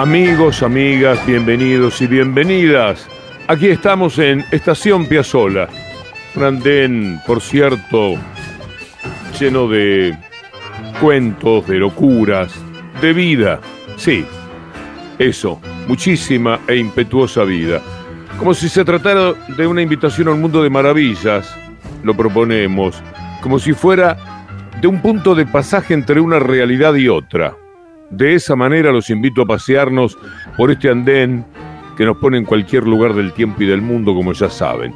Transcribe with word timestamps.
Amigos, 0.00 0.62
amigas, 0.62 1.18
bienvenidos 1.26 2.00
y 2.00 2.06
bienvenidas. 2.06 3.06
Aquí 3.48 3.66
estamos 3.66 4.18
en 4.18 4.42
Estación 4.50 5.04
Piazzola. 5.04 5.68
Un 6.34 6.42
andén, 6.42 7.20
por 7.26 7.42
cierto, 7.42 8.14
lleno 9.38 9.68
de 9.68 10.16
cuentos, 11.02 11.66
de 11.66 11.80
locuras, 11.80 12.50
de 13.02 13.12
vida. 13.12 13.60
Sí, 13.98 14.24
eso, 15.18 15.60
muchísima 15.86 16.58
e 16.66 16.76
impetuosa 16.76 17.44
vida. 17.44 17.82
Como 18.38 18.54
si 18.54 18.70
se 18.70 18.86
tratara 18.86 19.34
de 19.48 19.66
una 19.66 19.82
invitación 19.82 20.28
a 20.28 20.32
un 20.32 20.40
mundo 20.40 20.62
de 20.62 20.70
maravillas, 20.70 21.54
lo 22.02 22.16
proponemos, 22.16 23.02
como 23.42 23.58
si 23.58 23.74
fuera 23.74 24.16
de 24.80 24.88
un 24.88 25.02
punto 25.02 25.34
de 25.34 25.44
pasaje 25.44 25.92
entre 25.92 26.22
una 26.22 26.38
realidad 26.38 26.94
y 26.94 27.06
otra. 27.06 27.54
De 28.10 28.34
esa 28.34 28.56
manera 28.56 28.90
los 28.90 29.08
invito 29.08 29.42
a 29.42 29.46
pasearnos 29.46 30.18
por 30.56 30.70
este 30.70 30.90
andén 30.90 31.44
que 31.96 32.04
nos 32.04 32.16
pone 32.16 32.38
en 32.38 32.44
cualquier 32.44 32.84
lugar 32.84 33.14
del 33.14 33.32
tiempo 33.32 33.62
y 33.62 33.66
del 33.66 33.82
mundo, 33.82 34.14
como 34.14 34.32
ya 34.32 34.50
saben. 34.50 34.92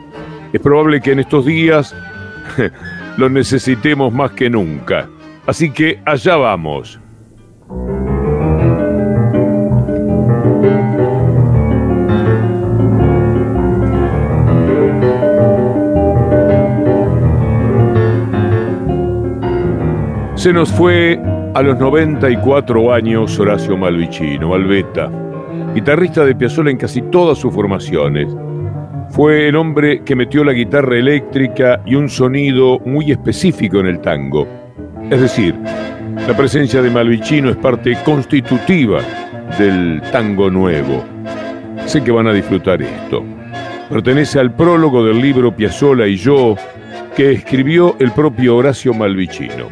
Es 0.53 0.61
probable 0.61 1.01
que 1.01 1.12
en 1.12 1.20
estos 1.20 1.45
días 1.45 1.95
lo 3.17 3.29
necesitemos 3.29 4.12
más 4.12 4.33
que 4.33 4.51
nunca. 4.51 5.09
Así 5.47 5.70
que 5.70 6.01
allá 6.05 6.37
vamos. 6.37 6.98
Se 20.37 20.53
nos 20.53 20.70
fue 20.73 21.19
a 21.55 21.62
los 21.62 21.78
94 21.78 22.92
años 22.92 23.38
Horacio 23.38 23.77
Malvicino, 23.77 24.48
Malveta, 24.48 25.08
guitarrista 25.72 26.24
de 26.24 26.34
Piazzolla 26.34 26.72
en 26.72 26.77
casi 26.77 27.00
todas 27.02 27.38
sus 27.38 27.55
formaciones. 27.55 28.27
Fue 29.11 29.48
el 29.48 29.55
hombre 29.55 30.02
que 30.02 30.16
metió 30.16 30.42
la 30.42 30.52
guitarra 30.52 30.98
eléctrica 30.98 31.80
y 31.86 31.94
un 31.94 32.08
sonido 32.08 32.80
muy 32.80 33.12
específico 33.12 33.78
en 33.78 33.86
el 33.86 34.00
tango. 34.00 34.48
Es 35.08 35.20
decir, 35.20 35.55
la 36.27 36.36
presencia 36.36 36.83
de 36.83 36.91
Malvicino 36.91 37.51
es 37.51 37.56
parte 37.56 37.96
constitutiva 38.05 39.00
del 39.56 40.02
tango 40.11 40.50
nuevo. 40.50 41.05
Sé 41.86 42.02
que 42.02 42.11
van 42.11 42.27
a 42.27 42.33
disfrutar 42.33 42.83
esto. 42.83 43.23
Pertenece 43.89 44.40
al 44.40 44.52
prólogo 44.52 45.05
del 45.05 45.20
libro 45.20 45.55
Piazzolla 45.55 46.08
y 46.08 46.17
yo 46.17 46.56
que 47.14 47.30
escribió 47.30 47.95
el 48.00 48.11
propio 48.11 48.56
Horacio 48.56 48.92
Malvicino. 48.92 49.68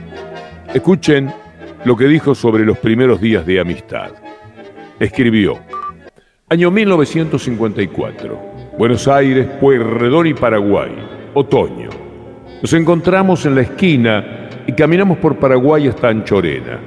Escuchen 0.72 1.41
lo 1.84 1.96
que 1.96 2.06
dijo 2.06 2.34
sobre 2.34 2.64
los 2.64 2.78
primeros 2.78 3.20
días 3.20 3.44
de 3.44 3.58
amistad. 3.58 4.12
Escribió, 5.00 5.58
año 6.48 6.70
1954, 6.70 8.52
Buenos 8.78 9.08
Aires, 9.08 9.48
Pueyrredón 9.60 10.28
y 10.28 10.34
Paraguay, 10.34 10.92
otoño. 11.34 11.90
Nos 12.62 12.72
encontramos 12.74 13.44
en 13.46 13.56
la 13.56 13.62
esquina 13.62 14.48
y 14.64 14.72
caminamos 14.72 15.18
por 15.18 15.36
Paraguay 15.36 15.88
hasta 15.88 16.08
Anchorena. 16.08 16.78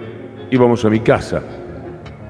Íbamos 0.50 0.86
a 0.86 0.90
mi 0.90 1.02
casa, 1.02 1.44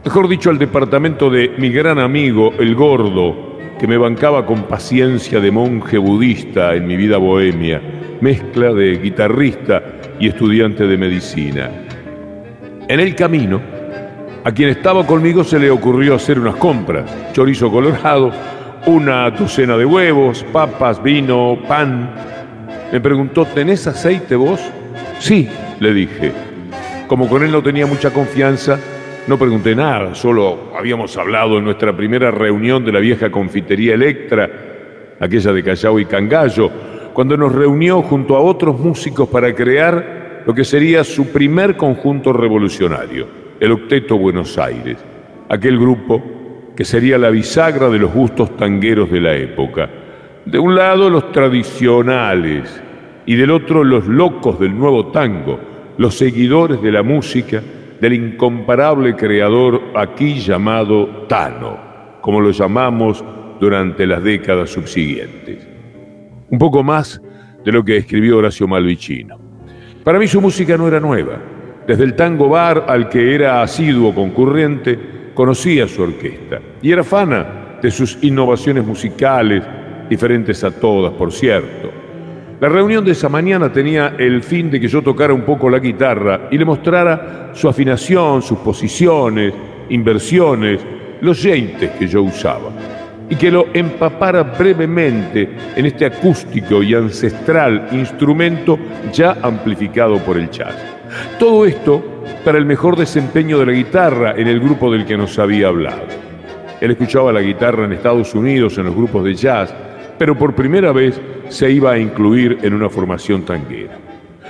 mejor 0.04 0.28
dicho 0.28 0.50
al 0.50 0.58
departamento 0.58 1.30
de 1.30 1.52
mi 1.60 1.70
gran 1.70 2.00
amigo, 2.00 2.52
el 2.58 2.74
gordo, 2.74 3.60
que 3.80 3.86
me 3.86 3.98
bancaba 3.98 4.44
con 4.44 4.64
paciencia 4.64 5.40
de 5.40 5.52
monje 5.52 6.00
budista 6.00 6.74
en 6.74 6.88
mi 6.88 6.96
vida 6.96 7.18
bohemia, 7.18 7.80
mezcla 8.22 8.74
de 8.74 8.98
guitarrista 8.98 9.84
y 10.20 10.30
estudiante 10.30 10.88
de 10.88 10.98
medicina. 10.98 11.85
En 12.88 13.00
el 13.00 13.16
camino, 13.16 13.60
a 14.44 14.52
quien 14.52 14.70
estaba 14.70 15.08
conmigo 15.08 15.44
se 15.44 15.58
le 15.58 15.72
ocurrió 15.72 16.14
hacer 16.14 16.40
unas 16.40 16.56
compras, 16.58 17.12
chorizo 17.34 17.72
colorado, 17.72 18.32
una 18.86 19.32
docena 19.32 19.76
de 19.76 19.86
huevos, 19.86 20.46
papas, 20.54 21.02
vino, 21.02 21.58
pan. 21.68 22.12
Me 22.92 23.02
preguntó, 23.02 23.46
¿tenés 23.46 23.88
aceite 23.88 24.36
vos? 24.36 24.62
Sí, 25.18 25.50
le 25.80 25.96
dije. 25.96 26.32
Como 27.08 27.28
con 27.28 27.44
él 27.44 27.52
no 27.52 27.64
tenía 27.64 27.88
mucha 27.88 28.12
confianza, 28.12 28.80
no 29.26 29.40
pregunté 29.40 29.76
nada, 29.76 30.14
solo 30.14 30.72
habíamos 30.78 31.18
hablado 31.18 31.58
en 31.58 31.64
nuestra 31.64 31.98
primera 31.98 32.30
reunión 32.30 32.86
de 32.86 32.92
la 32.92 33.00
vieja 33.00 33.32
confitería 33.32 33.96
Electra, 33.96 34.48
aquella 35.20 35.54
de 35.54 35.64
Callao 35.64 36.00
y 36.00 36.06
Cangallo, 36.06 36.70
cuando 37.14 37.36
nos 37.36 37.52
reunió 37.52 38.04
junto 38.04 38.36
a 38.36 38.42
otros 38.42 38.80
músicos 38.80 39.28
para 39.28 39.56
crear 39.56 40.15
lo 40.46 40.54
que 40.54 40.64
sería 40.64 41.04
su 41.04 41.32
primer 41.32 41.76
conjunto 41.76 42.32
revolucionario, 42.32 43.28
el 43.60 43.72
Octeto 43.72 44.18
Buenos 44.18 44.58
Aires, 44.58 44.98
aquel 45.50 45.80
grupo 45.80 46.22
que 46.76 46.86
sería 46.86 47.18
la 47.18 47.30
bisagra 47.30 47.90
de 47.90 48.00
los 48.00 48.14
gustos 48.14 48.56
tangueros 48.58 49.10
de 49.10 49.22
la 49.22 49.34
época. 49.36 49.90
De 50.46 50.60
un 50.60 50.76
lado 50.76 51.10
los 51.10 51.32
tradicionales 51.32 52.82
y 53.26 53.36
del 53.36 53.50
otro 53.50 53.84
los 53.84 54.06
locos 54.06 54.60
del 54.60 54.78
nuevo 54.78 55.08
tango, 55.08 55.60
los 55.98 56.16
seguidores 56.16 56.82
de 56.82 56.92
la 56.92 57.02
música 57.02 57.62
del 58.00 58.14
incomparable 58.14 59.16
creador 59.16 59.82
aquí 59.96 60.36
llamado 60.36 61.26
Tano, 61.28 61.78
como 62.22 62.42
lo 62.42 62.52
llamamos 62.52 63.24
durante 63.60 64.06
las 64.06 64.22
décadas 64.22 64.70
subsiguientes. 64.70 65.66
Un 66.50 66.60
poco 66.60 66.84
más 66.84 67.22
de 67.64 67.72
lo 67.72 67.84
que 67.84 67.98
escribió 67.98 68.38
Horacio 68.38 68.68
Malvicino. 68.68 69.45
Para 70.06 70.20
mí 70.20 70.28
su 70.28 70.40
música 70.40 70.78
no 70.78 70.88
era 70.88 71.00
nueva. 71.00 71.40
Desde 71.88 72.04
el 72.04 72.16
tango 72.16 72.48
bar 72.48 72.86
al 72.88 73.10
que 73.10 73.34
era 73.34 73.64
asiduo 73.64 74.14
concurrente, 74.14 75.32
conocía 75.34 75.88
su 75.88 76.04
orquesta 76.04 76.60
y 76.80 76.92
era 76.92 77.04
fana 77.04 77.80
de 77.82 77.90
sus 77.90 78.20
innovaciones 78.22 78.86
musicales, 78.86 79.64
diferentes 80.08 80.64
a 80.64 80.70
todas, 80.70 81.12
por 81.14 81.32
cierto. 81.32 81.90
La 82.62 82.70
reunión 82.70 83.04
de 83.04 83.14
esa 83.14 83.30
mañana 83.30 83.74
tenía 83.74 84.14
el 84.20 84.44
fin 84.44 84.70
de 84.70 84.80
que 84.80 84.88
yo 84.88 85.02
tocara 85.02 85.34
un 85.34 85.42
poco 85.42 85.72
la 85.72 85.80
guitarra 85.80 86.50
y 86.52 86.58
le 86.60 86.66
mostrara 86.66 87.50
su 87.56 87.68
afinación, 87.68 88.44
sus 88.44 88.60
posiciones, 88.60 89.56
inversiones, 89.90 90.82
los 91.22 91.42
jeites 91.42 91.90
que 91.98 92.08
yo 92.08 92.22
usaba 92.22 92.70
y 93.30 93.36
que 93.36 93.52
lo 93.52 93.68
empapara 93.74 94.44
brevemente 94.44 95.50
en 95.76 95.86
este 95.86 96.06
acústico 96.06 96.84
y 96.84 96.94
ancestral 96.94 97.88
instrumento 97.92 98.78
ya 99.12 99.38
amplificado 99.42 100.18
por 100.20 100.38
el 100.38 100.50
jazz. 100.50 100.76
Todo 101.40 101.66
esto 101.66 102.04
para 102.44 102.58
el 102.58 102.66
mejor 102.66 102.96
desempeño 102.96 103.58
de 103.60 103.66
la 103.66 103.72
guitarra 103.72 104.34
en 104.38 104.48
el 104.48 104.60
grupo 104.60 104.92
del 104.92 105.06
que 105.06 105.18
nos 105.18 105.40
había 105.40 105.68
hablado. 105.68 106.04
Él 106.80 106.92
escuchaba 106.92 107.32
la 107.32 107.42
guitarra 107.42 107.86
en 107.86 107.94
Estados 107.94 108.36
Unidos 108.36 108.78
en 108.78 108.86
los 108.86 108.96
grupos 108.96 109.24
de 109.24 109.34
jazz, 109.34 109.74
pero 110.18 110.38
por 110.38 110.54
primera 110.54 110.92
vez 110.92 111.20
se 111.50 111.72
iba 111.72 111.94
a 111.94 111.98
incluir 111.98 112.60
en 112.62 112.74
una 112.74 112.90
formación 112.90 113.44
tanguera. 113.44 113.98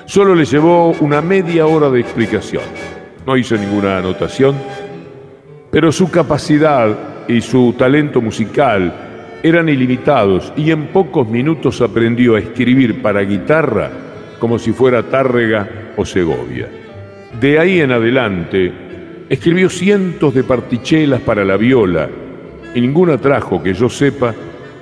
Solo 0.05 0.35
le 0.35 0.45
llevó 0.45 0.89
una 0.99 1.21
media 1.21 1.65
hora 1.65 1.89
de 1.89 1.99
explicación. 1.99 2.63
No 3.25 3.37
hizo 3.37 3.55
ninguna 3.55 3.97
anotación, 3.97 4.55
pero 5.71 5.91
su 5.91 6.11
capacidad 6.11 7.14
y 7.27 7.41
su 7.41 7.73
talento 7.77 8.21
musical 8.21 9.39
eran 9.43 9.69
ilimitados 9.69 10.51
y 10.55 10.71
en 10.71 10.87
pocos 10.87 11.27
minutos 11.27 11.81
aprendió 11.81 12.35
a 12.35 12.39
escribir 12.39 13.01
para 13.01 13.21
guitarra 13.21 13.91
como 14.39 14.57
si 14.59 14.71
fuera 14.71 15.03
Tárrega 15.03 15.93
o 15.97 16.05
Segovia. 16.05 16.67
De 17.39 17.59
ahí 17.59 17.79
en 17.79 17.91
adelante 17.91 18.71
escribió 19.29 19.69
cientos 19.69 20.33
de 20.33 20.43
partichelas 20.43 21.21
para 21.21 21.45
la 21.45 21.57
viola 21.57 22.09
y 22.73 22.81
ninguna 22.81 23.17
trajo, 23.17 23.61
que 23.63 23.73
yo 23.73 23.89
sepa, 23.89 24.33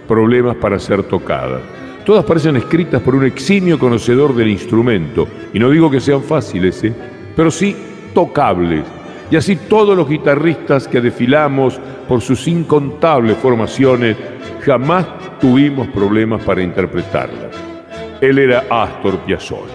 problemas 0.08 0.56
para 0.58 0.80
ser 0.80 1.04
tocadas. 1.04 1.62
Todas 2.06 2.26
parecen 2.26 2.58
escritas 2.58 3.02
por 3.02 3.16
un 3.16 3.26
eximio 3.26 3.80
conocedor 3.80 4.36
del 4.36 4.50
instrumento, 4.50 5.28
y 5.54 5.60
no 5.60 5.70
digo 5.70 5.90
que 5.90 6.02
sean 6.02 6.22
fáciles, 6.22 6.84
¿eh? 6.84 6.94
pero 7.36 7.50
sí 7.50 7.76
tocables. 8.14 8.84
Y 9.34 9.36
así 9.36 9.56
todos 9.56 9.98
los 9.98 10.08
guitarristas 10.08 10.88
que 10.88 11.02
desfilamos 11.02 11.82
por 12.08 12.22
sus 12.22 12.48
incontables 12.48 13.36
formaciones 13.38 14.16
jamás 14.62 15.08
tuvimos 15.40 15.88
problemas 15.88 16.44
para 16.44 16.62
interpretarlas. 16.62 17.50
Él 18.22 18.38
era 18.38 18.64
Astor 18.70 19.18
Piazzolla, 19.22 19.74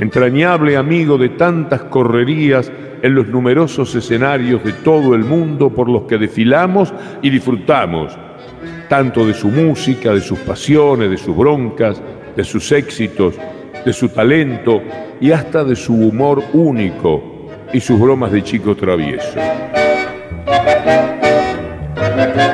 entrañable 0.00 0.78
amigo 0.78 1.18
de 1.18 1.28
tantas 1.28 1.82
correrías 1.82 2.72
en 3.02 3.14
los 3.14 3.26
numerosos 3.26 3.94
escenarios 3.94 4.64
de 4.64 4.72
todo 4.72 5.14
el 5.14 5.22
mundo 5.22 5.68
por 5.68 5.90
los 5.90 6.04
que 6.04 6.16
desfilamos 6.16 6.94
y 7.20 7.28
disfrutamos 7.28 8.16
tanto 8.88 9.26
de 9.26 9.34
su 9.34 9.48
música, 9.48 10.14
de 10.14 10.22
sus 10.22 10.38
pasiones, 10.38 11.10
de 11.10 11.18
sus 11.18 11.36
broncas, 11.36 12.00
de 12.34 12.42
sus 12.42 12.72
éxitos, 12.72 13.34
de 13.84 13.92
su 13.92 14.08
talento 14.08 14.80
y 15.20 15.30
hasta 15.30 15.62
de 15.62 15.76
su 15.76 15.92
humor 15.92 16.42
único 16.54 17.33
y 17.74 17.80
sus 17.80 17.98
bromas 18.00 18.30
de 18.30 18.42
chico 18.42 18.76
travieso. 18.76 19.38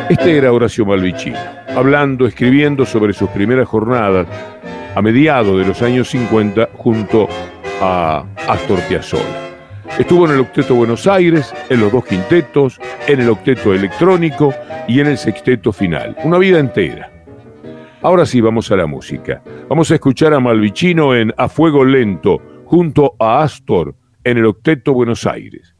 Este 0.09 0.39
era 0.39 0.53
Horacio 0.53 0.87
Malvicino, 0.87 1.39
hablando, 1.69 2.27
escribiendo 2.27 2.87
sobre 2.87 3.13
sus 3.13 3.29
primeras 3.31 3.69
jornadas 3.69 4.27
a 4.95 5.03
mediados 5.03 5.59
de 5.59 5.67
los 5.67 5.83
años 5.83 6.09
50 6.09 6.71
junto 6.75 7.29
a 7.83 8.25
Astor 8.49 8.81
Piazzolla. 8.89 9.51
Estuvo 9.99 10.25
en 10.25 10.33
el 10.33 10.41
Octeto 10.41 10.75
Buenos 10.75 11.07
Aires, 11.07 11.53
en 11.69 11.81
los 11.81 11.93
dos 11.93 12.07
quintetos, 12.07 12.81
en 13.07 13.21
el 13.21 13.29
Octeto 13.29 13.75
Electrónico 13.75 14.55
y 14.89 15.01
en 15.01 15.09
el 15.09 15.19
Sexteto 15.19 15.71
Final. 15.71 16.17
Una 16.25 16.39
vida 16.39 16.59
entera. 16.59 17.13
Ahora 18.01 18.25
sí, 18.25 18.41
vamos 18.41 18.71
a 18.73 18.77
la 18.77 18.87
música. 18.87 19.43
Vamos 19.69 19.91
a 19.91 19.95
escuchar 19.95 20.33
a 20.33 20.41
Malvicino 20.41 21.15
en 21.15 21.35
A 21.37 21.49
Fuego 21.49 21.85
Lento, 21.85 22.41
junto 22.65 23.15
a 23.19 23.43
Astor, 23.43 23.95
en 24.31 24.39
el 24.39 24.47
Octeto 24.47 24.93
Buenos 24.93 25.27
Aires. 25.27 25.75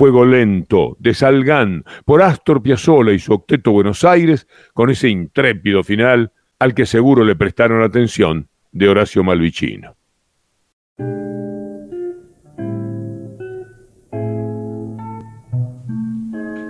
Fuego 0.00 0.24
Lento, 0.24 0.96
de 0.98 1.12
Salgán, 1.12 1.84
por 2.06 2.22
Astor 2.22 2.62
Piazzolla 2.62 3.12
y 3.12 3.18
su 3.18 3.34
octeto 3.34 3.70
Buenos 3.72 4.02
Aires, 4.02 4.48
con 4.72 4.88
ese 4.88 5.10
intrépido 5.10 5.84
final 5.84 6.32
al 6.58 6.72
que 6.72 6.86
seguro 6.86 7.22
le 7.22 7.36
prestaron 7.36 7.82
atención 7.82 8.48
de 8.72 8.88
Horacio 8.88 9.22
Malvicino. 9.22 9.94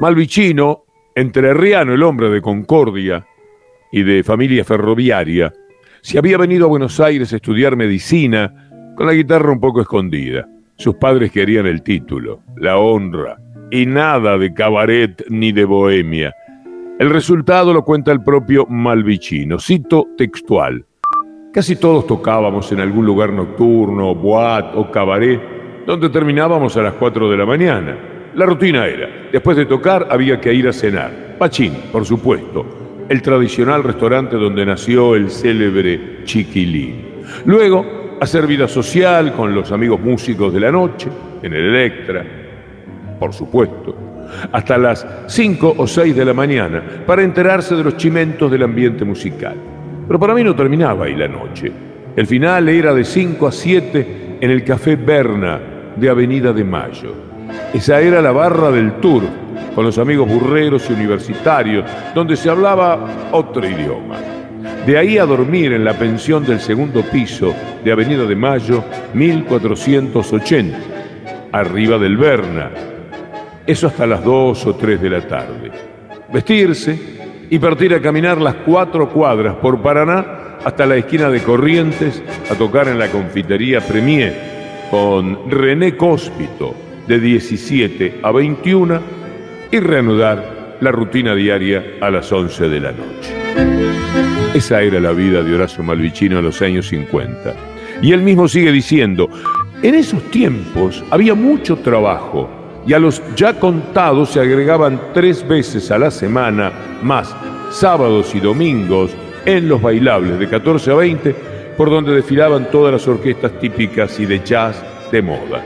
Malvicino, 0.00 0.86
entrerriano 1.14 1.94
el 1.94 2.02
hombre 2.02 2.30
de 2.30 2.42
Concordia, 2.42 3.24
y 3.92 4.02
de 4.02 4.24
familia 4.24 4.64
ferroviaria, 4.64 5.52
se 6.00 6.18
había 6.18 6.36
venido 6.36 6.64
a 6.64 6.68
Buenos 6.68 6.98
Aires 6.98 7.32
a 7.32 7.36
estudiar 7.36 7.76
medicina 7.76 8.92
con 8.96 9.06
la 9.06 9.14
guitarra 9.14 9.52
un 9.52 9.60
poco 9.60 9.82
escondida. 9.82 10.48
Sus 10.80 10.94
padres 10.94 11.30
querían 11.30 11.66
el 11.66 11.82
título, 11.82 12.40
la 12.56 12.78
honra, 12.78 13.36
y 13.70 13.84
nada 13.84 14.38
de 14.38 14.54
cabaret 14.54 15.22
ni 15.28 15.52
de 15.52 15.66
bohemia. 15.66 16.34
El 16.98 17.10
resultado 17.10 17.74
lo 17.74 17.84
cuenta 17.84 18.12
el 18.12 18.24
propio 18.24 18.64
Malvicino, 18.64 19.58
cito 19.58 20.06
textual. 20.16 20.86
Casi 21.52 21.76
todos 21.76 22.06
tocábamos 22.06 22.72
en 22.72 22.80
algún 22.80 23.04
lugar 23.04 23.30
nocturno, 23.30 24.14
boat 24.14 24.74
o 24.74 24.90
cabaret, 24.90 25.38
donde 25.84 26.08
terminábamos 26.08 26.74
a 26.78 26.82
las 26.82 26.94
4 26.94 27.30
de 27.30 27.36
la 27.36 27.44
mañana. 27.44 27.98
La 28.34 28.46
rutina 28.46 28.86
era, 28.86 29.28
después 29.30 29.58
de 29.58 29.66
tocar 29.66 30.06
había 30.10 30.40
que 30.40 30.54
ir 30.54 30.66
a 30.66 30.72
cenar. 30.72 31.36
Pachín, 31.38 31.74
por 31.92 32.06
supuesto, 32.06 33.04
el 33.06 33.20
tradicional 33.20 33.84
restaurante 33.84 34.36
donde 34.36 34.64
nació 34.64 35.14
el 35.14 35.30
célebre 35.30 36.24
Chiquilín. 36.24 37.04
Luego, 37.44 37.99
hacer 38.20 38.46
vida 38.46 38.68
social 38.68 39.32
con 39.32 39.54
los 39.54 39.72
amigos 39.72 39.98
músicos 40.00 40.52
de 40.52 40.60
la 40.60 40.70
noche, 40.70 41.08
en 41.42 41.52
el 41.52 41.74
Electra, 41.74 42.24
por 43.18 43.32
supuesto, 43.32 43.96
hasta 44.52 44.78
las 44.78 45.06
5 45.26 45.74
o 45.76 45.86
6 45.86 46.14
de 46.14 46.24
la 46.24 46.34
mañana 46.34 46.82
para 47.06 47.22
enterarse 47.22 47.74
de 47.74 47.82
los 47.82 47.96
chimentos 47.96 48.50
del 48.50 48.62
ambiente 48.62 49.04
musical. 49.04 49.56
Pero 50.06 50.18
para 50.18 50.34
mí 50.34 50.44
no 50.44 50.54
terminaba 50.54 51.06
ahí 51.06 51.14
la 51.14 51.28
noche. 51.28 51.72
El 52.14 52.26
final 52.26 52.68
era 52.68 52.92
de 52.92 53.04
5 53.04 53.46
a 53.46 53.52
7 53.52 54.38
en 54.40 54.50
el 54.50 54.64
Café 54.64 54.96
Berna 54.96 55.60
de 55.96 56.08
Avenida 56.08 56.52
de 56.52 56.64
Mayo. 56.64 57.14
Esa 57.72 58.00
era 58.00 58.20
la 58.20 58.32
barra 58.32 58.70
del 58.70 58.94
tour, 59.00 59.22
con 59.74 59.84
los 59.84 59.98
amigos 59.98 60.28
burreros 60.28 60.88
y 60.90 60.92
universitarios, 60.92 61.84
donde 62.14 62.36
se 62.36 62.50
hablaba 62.50 63.30
otro 63.32 63.66
idioma. 63.66 64.39
De 64.86 64.96
ahí 64.96 65.18
a 65.18 65.26
dormir 65.26 65.72
en 65.72 65.84
la 65.84 65.94
pensión 65.94 66.44
del 66.44 66.60
segundo 66.60 67.02
piso 67.02 67.54
de 67.84 67.92
Avenida 67.92 68.24
de 68.24 68.34
Mayo, 68.34 68.82
1480, 69.12 70.78
arriba 71.52 71.98
del 71.98 72.16
Berna, 72.16 72.70
eso 73.66 73.86
hasta 73.86 74.06
las 74.06 74.24
dos 74.24 74.66
o 74.66 74.74
tres 74.74 75.00
de 75.00 75.10
la 75.10 75.20
tarde. 75.20 75.70
Vestirse 76.32 76.98
y 77.50 77.58
partir 77.58 77.94
a 77.94 78.00
caminar 78.00 78.40
las 78.40 78.54
cuatro 78.56 79.08
cuadras 79.10 79.56
por 79.56 79.82
Paraná 79.82 80.58
hasta 80.64 80.86
la 80.86 80.96
esquina 80.96 81.28
de 81.28 81.42
Corrientes 81.42 82.22
a 82.50 82.54
tocar 82.54 82.88
en 82.88 82.98
la 82.98 83.08
confitería 83.08 83.80
Premier 83.80 84.34
con 84.90 85.50
René 85.50 85.96
Cóspito 85.96 86.74
de 87.06 87.20
17 87.20 88.20
a 88.22 88.32
21 88.32 89.00
y 89.70 89.78
reanudar 89.78 90.78
la 90.80 90.90
rutina 90.90 91.34
diaria 91.34 91.96
a 92.00 92.10
las 92.10 92.32
11 92.32 92.68
de 92.68 92.80
la 92.80 92.92
noche. 92.92 94.09
Esa 94.52 94.82
era 94.82 94.98
la 94.98 95.12
vida 95.12 95.44
de 95.44 95.54
Horacio 95.54 95.84
Malvicino 95.84 96.40
en 96.40 96.44
los 96.44 96.60
años 96.60 96.88
50. 96.88 97.54
Y 98.02 98.12
él 98.12 98.20
mismo 98.22 98.48
sigue 98.48 98.72
diciendo, 98.72 99.30
en 99.80 99.94
esos 99.94 100.24
tiempos 100.24 101.04
había 101.10 101.36
mucho 101.36 101.76
trabajo 101.76 102.50
y 102.84 102.92
a 102.92 102.98
los 102.98 103.22
ya 103.36 103.60
contados 103.60 104.30
se 104.30 104.40
agregaban 104.40 105.00
tres 105.14 105.46
veces 105.46 105.92
a 105.92 105.98
la 105.98 106.10
semana 106.10 106.72
más 107.00 107.32
sábados 107.70 108.34
y 108.34 108.40
domingos 108.40 109.12
en 109.46 109.68
los 109.68 109.80
bailables 109.80 110.36
de 110.40 110.48
14 110.48 110.90
a 110.90 110.94
20 110.94 111.32
por 111.76 111.88
donde 111.88 112.16
desfilaban 112.16 112.72
todas 112.72 112.92
las 112.92 113.06
orquestas 113.06 113.52
típicas 113.60 114.18
y 114.18 114.26
de 114.26 114.40
jazz 114.44 114.82
de 115.12 115.22
moda. 115.22 115.64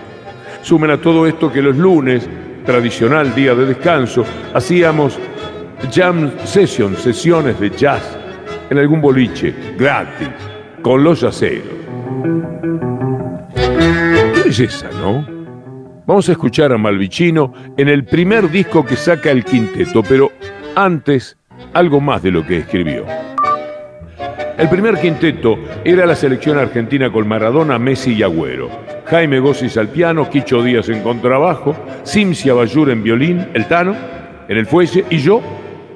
Sumen 0.61 0.91
a 0.91 1.01
todo 1.01 1.27
esto 1.27 1.51
que 1.51 1.63
los 1.63 1.75
lunes, 1.75 2.29
tradicional 2.67 3.35
día 3.35 3.55
de 3.55 3.65
descanso, 3.65 4.27
hacíamos 4.53 5.19
jam 5.91 6.33
sessions, 6.45 6.99
sesiones 6.99 7.59
de 7.59 7.71
jazz 7.71 8.19
en 8.75 8.81
algún 8.81 9.01
boliche, 9.01 9.55
gratis, 9.79 10.29
con 10.83 11.03
los 11.05 11.21
yaceros. 11.21 11.65
Qué 13.55 14.43
belleza, 14.45 14.91
¿no? 15.01 15.25
Vamos 16.07 16.29
a 16.29 16.33
escuchar 16.33 16.73
a 16.73 16.79
Malvicino 16.79 17.55
en 17.77 17.89
el 17.89 18.05
primer 18.05 18.51
disco 18.51 18.85
que 18.85 18.97
saca 18.97 19.31
el 19.31 19.45
quinteto, 19.45 20.03
pero 20.03 20.33
antes 20.75 21.39
algo 21.73 22.01
más 22.01 22.23
de 22.23 22.33
lo 22.33 22.45
que 22.45 22.59
escribió. 22.59 23.07
El 24.59 24.69
primer 24.69 25.01
quinteto 25.01 25.57
era 25.85 26.05
la 26.05 26.15
selección 26.15 26.59
argentina 26.59 27.11
con 27.11 27.27
Maradona, 27.27 27.79
Messi 27.79 28.13
y 28.13 28.23
Agüero. 28.23 28.71
Jaime 29.07 29.39
Gossis 29.39 29.77
al 29.77 29.89
piano, 29.89 30.29
Quicho 30.29 30.63
Díaz 30.63 30.89
en 30.89 31.03
contrabajo, 31.03 31.77
Simcia 32.03 32.55
Bayur 32.55 32.91
en 32.91 33.03
violín, 33.03 33.47
el 33.55 33.67
Tano 33.67 33.95
en 34.49 34.57
el 34.57 34.67
fuelle 34.67 35.05
y 35.11 35.19
yo 35.19 35.41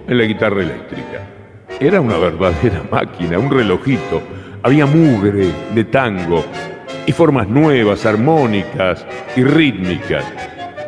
en 0.06 0.16
la 0.18 0.24
guitarra 0.24 0.62
eléctrica. 0.62 1.37
Era 1.80 2.00
una 2.00 2.18
verdadera 2.18 2.82
máquina, 2.90 3.38
un 3.38 3.50
relojito. 3.50 4.20
Había 4.62 4.84
mugre 4.84 5.46
de 5.72 5.84
tango, 5.84 6.44
y 7.06 7.12
formas 7.12 7.48
nuevas, 7.48 8.04
armónicas 8.04 9.06
y 9.34 9.42
rítmicas. 9.42 10.24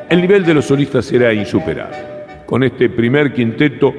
El 0.09 0.20
nivel 0.20 0.44
de 0.44 0.52
los 0.54 0.66
solistas 0.66 1.11
era 1.12 1.32
insuperable. 1.32 1.97
Con 2.44 2.62
este 2.62 2.90
primer 2.90 3.32
quinteto 3.32 3.94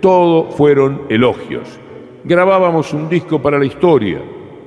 todo 0.00 0.50
fueron 0.52 1.02
elogios. 1.10 1.80
Grabábamos 2.24 2.94
un 2.94 3.08
disco 3.08 3.42
para 3.42 3.58
la 3.58 3.66
historia, 3.66 4.20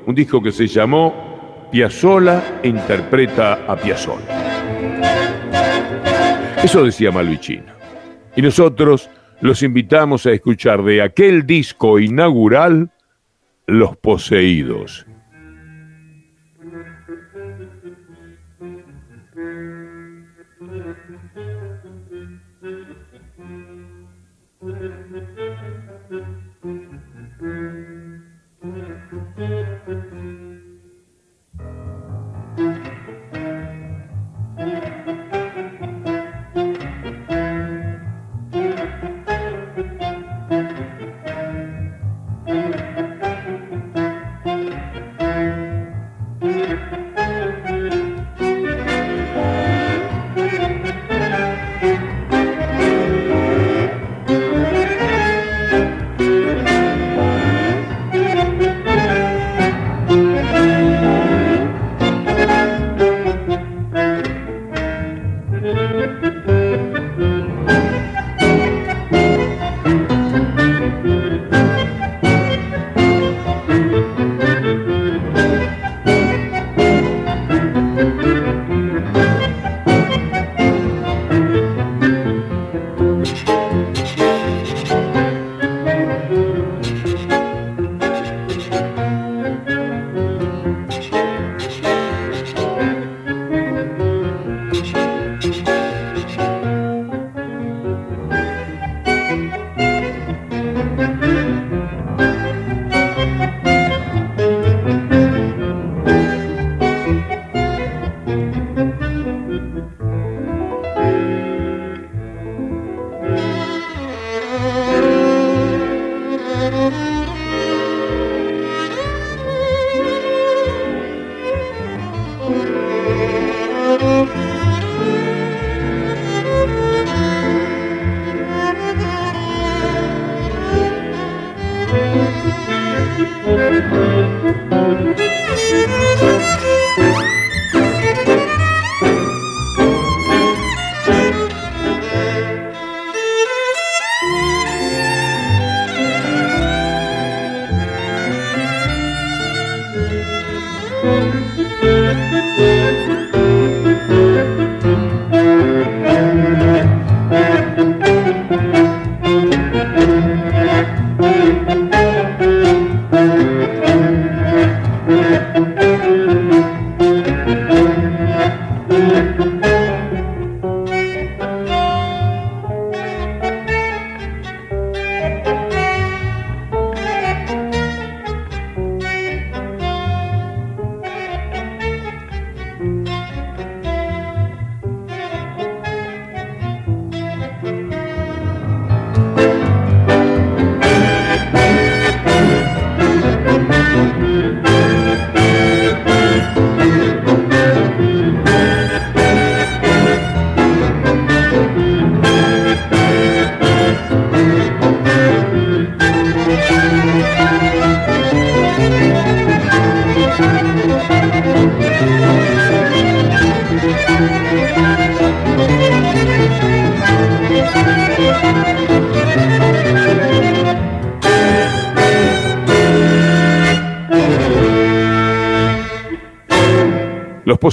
un 0.05 0.13
disco 0.13 0.39
que 0.39 0.51
se 0.51 0.67
llamó 0.67 1.67
Piazzola 1.71 2.59
interpreta 2.63 3.61
a 3.67 3.75
Piazzola. 3.75 4.21
Eso 6.61 6.83
decía 6.83 7.09
Malvicino. 7.09 7.73
Y 8.35 8.41
nosotros 8.41 9.09
los 9.41 9.63
invitamos 9.63 10.25
a 10.25 10.31
escuchar 10.31 10.83
de 10.83 11.01
aquel 11.01 11.45
disco 11.45 11.99
inaugural 11.99 12.91
Los 13.67 13.95
Poseídos. 13.97 15.05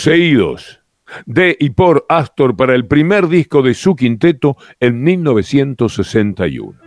De 0.07 1.57
y 1.59 1.71
por 1.71 2.07
Astor 2.09 2.57
para 2.57 2.77
el 2.77 2.87
primer 2.87 3.27
disco 3.27 3.61
de 3.61 3.75
su 3.75 3.97
quinteto 3.97 4.57
en 4.79 5.03
1961. 5.03 6.79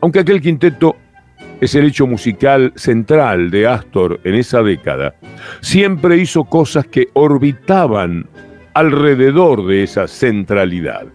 Aunque 0.00 0.20
aquel 0.20 0.40
quinteto 0.40 0.94
es 1.60 1.74
el 1.74 1.86
hecho 1.86 2.06
musical 2.06 2.72
central 2.76 3.50
de 3.50 3.66
Astor 3.66 4.20
en 4.22 4.36
esa 4.36 4.62
década, 4.62 5.16
siempre 5.60 6.18
hizo 6.18 6.44
cosas 6.44 6.86
que 6.86 7.08
orbitaban 7.14 8.28
alrededor 8.74 9.66
de 9.66 9.82
esa 9.82 10.06
centralidad. 10.06 11.06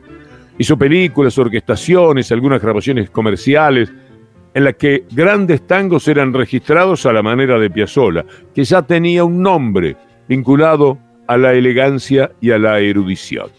Hizo 0.57 0.77
películas, 0.77 1.37
orquestaciones, 1.37 2.29
algunas 2.33 2.61
grabaciones 2.61 3.09
comerciales, 3.09 3.89
en 4.53 4.65
las 4.65 4.75
que 4.75 5.05
grandes 5.09 5.65
tangos 5.65 6.09
eran 6.09 6.33
registrados 6.33 7.05
a 7.05 7.13
la 7.13 7.23
manera 7.23 7.57
de 7.57 7.69
Piazzolla, 7.69 8.25
que 8.53 8.65
ya 8.65 8.81
tenía 8.81 9.23
un 9.23 9.41
nombre 9.41 9.95
vinculado 10.27 10.97
a 11.27 11.37
la 11.37 11.53
elegancia 11.53 12.31
y 12.41 12.51
a 12.51 12.59
la 12.59 12.79
erudición. 12.79 13.49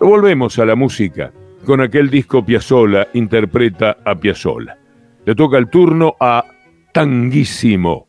volvemos 0.00 0.58
a 0.58 0.64
la 0.64 0.74
música. 0.74 1.32
Con 1.64 1.80
aquel 1.80 2.10
disco 2.10 2.44
Piazzolla 2.44 3.06
interpreta 3.12 3.98
a 4.04 4.16
Piazzolla. 4.16 4.76
Le 5.24 5.34
toca 5.36 5.58
el 5.58 5.68
turno 5.68 6.16
a 6.18 6.44
Tanguísimo. 6.92 8.08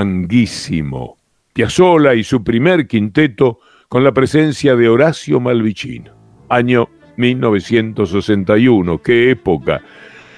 Tanguísimo. 0.00 1.18
Piazzolla 1.52 2.14
y 2.14 2.24
su 2.24 2.42
primer 2.42 2.86
quinteto 2.86 3.58
con 3.86 4.02
la 4.02 4.12
presencia 4.12 4.74
de 4.74 4.88
Horacio 4.88 5.40
Malvicino. 5.40 6.12
Año 6.48 6.88
1961. 7.18 9.02
¡Qué 9.02 9.30
época! 9.32 9.82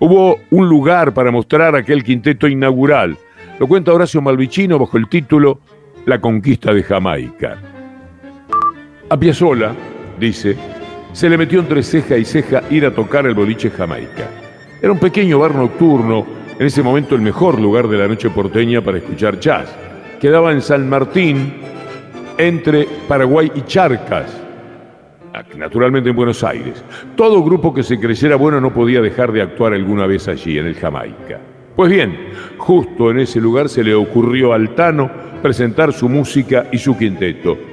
Hubo 0.01 0.41
un 0.51 0.69
lugar 0.69 1.15
para 1.15 1.31
mostrar 1.31 1.77
aquel 1.77 2.03
quinteto 2.03 2.49
inaugural. 2.49 3.17
Lo 3.61 3.69
cuenta 3.69 3.93
Horacio 3.93 4.21
Malvicino 4.21 4.81
bajo 4.81 4.99
el 4.99 5.09
título 5.09 5.61
La 6.07 6.21
conquista 6.21 6.75
de 6.75 6.83
Jamaica. 6.83 7.57
A 9.11 9.17
Piazzolla, 9.17 9.77
dice, 10.19 10.57
se 11.13 11.31
le 11.31 11.39
metió 11.39 11.61
entre 11.61 11.85
ceja 11.85 12.19
y 12.19 12.25
ceja 12.25 12.65
ir 12.69 12.85
a 12.85 12.93
tocar 12.93 13.27
el 13.27 13.35
boliche 13.35 13.71
Jamaica. 13.71 14.29
Era 14.83 14.91
un 14.91 14.99
pequeño 14.99 15.39
bar 15.39 15.55
nocturno, 15.55 16.42
en 16.59 16.67
ese 16.67 16.83
momento 16.83 17.15
el 17.15 17.23
mejor 17.23 17.61
lugar 17.61 17.89
de 17.89 17.99
la 17.99 18.09
noche 18.09 18.31
porteña 18.31 18.81
para 18.81 18.99
escuchar 18.99 19.39
jazz. 19.39 19.75
Quedaba 20.21 20.53
en 20.53 20.61
San 20.61 20.89
Martín, 20.89 21.55
entre 22.39 22.87
Paraguay 23.09 23.51
y 23.55 23.63
Charcas, 23.63 24.41
naturalmente 25.57 26.11
en 26.11 26.17
Buenos 26.17 26.45
Aires. 26.45 26.85
Todo 27.17 27.43
grupo 27.43 27.75
que 27.75 27.83
se 27.83 27.99
creyera 27.99 28.37
bueno 28.37 28.61
no 28.61 28.73
podía 28.73 29.01
dejar 29.01 29.33
de 29.33 29.43
actuar 29.43 29.73
alguna 29.73 30.07
vez 30.07 30.29
allí, 30.29 30.59
en 30.59 30.67
el 30.67 30.75
Jamaica. 30.75 31.41
Pues 31.75 31.91
bien, 31.91 32.29
justo 32.59 33.11
en 33.11 33.21
ese 33.21 33.41
lugar 33.41 33.69
se 33.69 33.83
le 33.83 33.95
ocurrió 33.95 34.53
al 34.53 34.75
Tano 34.75 35.11
presentar 35.41 35.93
su 35.93 36.09
música 36.09 36.67
y 36.71 36.79
su 36.79 36.97
quinteto. 36.97 37.72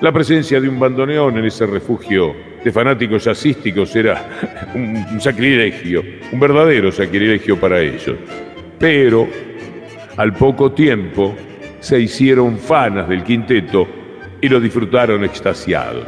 La 0.00 0.12
presencia 0.12 0.60
de 0.60 0.68
un 0.68 0.78
bandoneón 0.78 1.38
en 1.38 1.46
ese 1.46 1.66
refugio 1.66 2.32
de 2.62 2.70
fanáticos 2.70 3.24
jazzísticos 3.24 3.96
era 3.96 4.28
un, 4.72 5.20
sacrilegio, 5.20 6.04
un 6.30 6.38
verdadero 6.38 6.92
sacrilegio 6.92 7.58
para 7.58 7.80
ellos. 7.80 8.16
Pero, 8.78 9.26
al 10.16 10.34
poco 10.34 10.70
tiempo, 10.70 11.34
se 11.80 11.98
hicieron 11.98 12.58
fanas 12.58 13.08
del 13.08 13.24
quinteto 13.24 13.88
y 14.40 14.48
lo 14.48 14.60
disfrutaron 14.60 15.24
extasiados. 15.24 16.06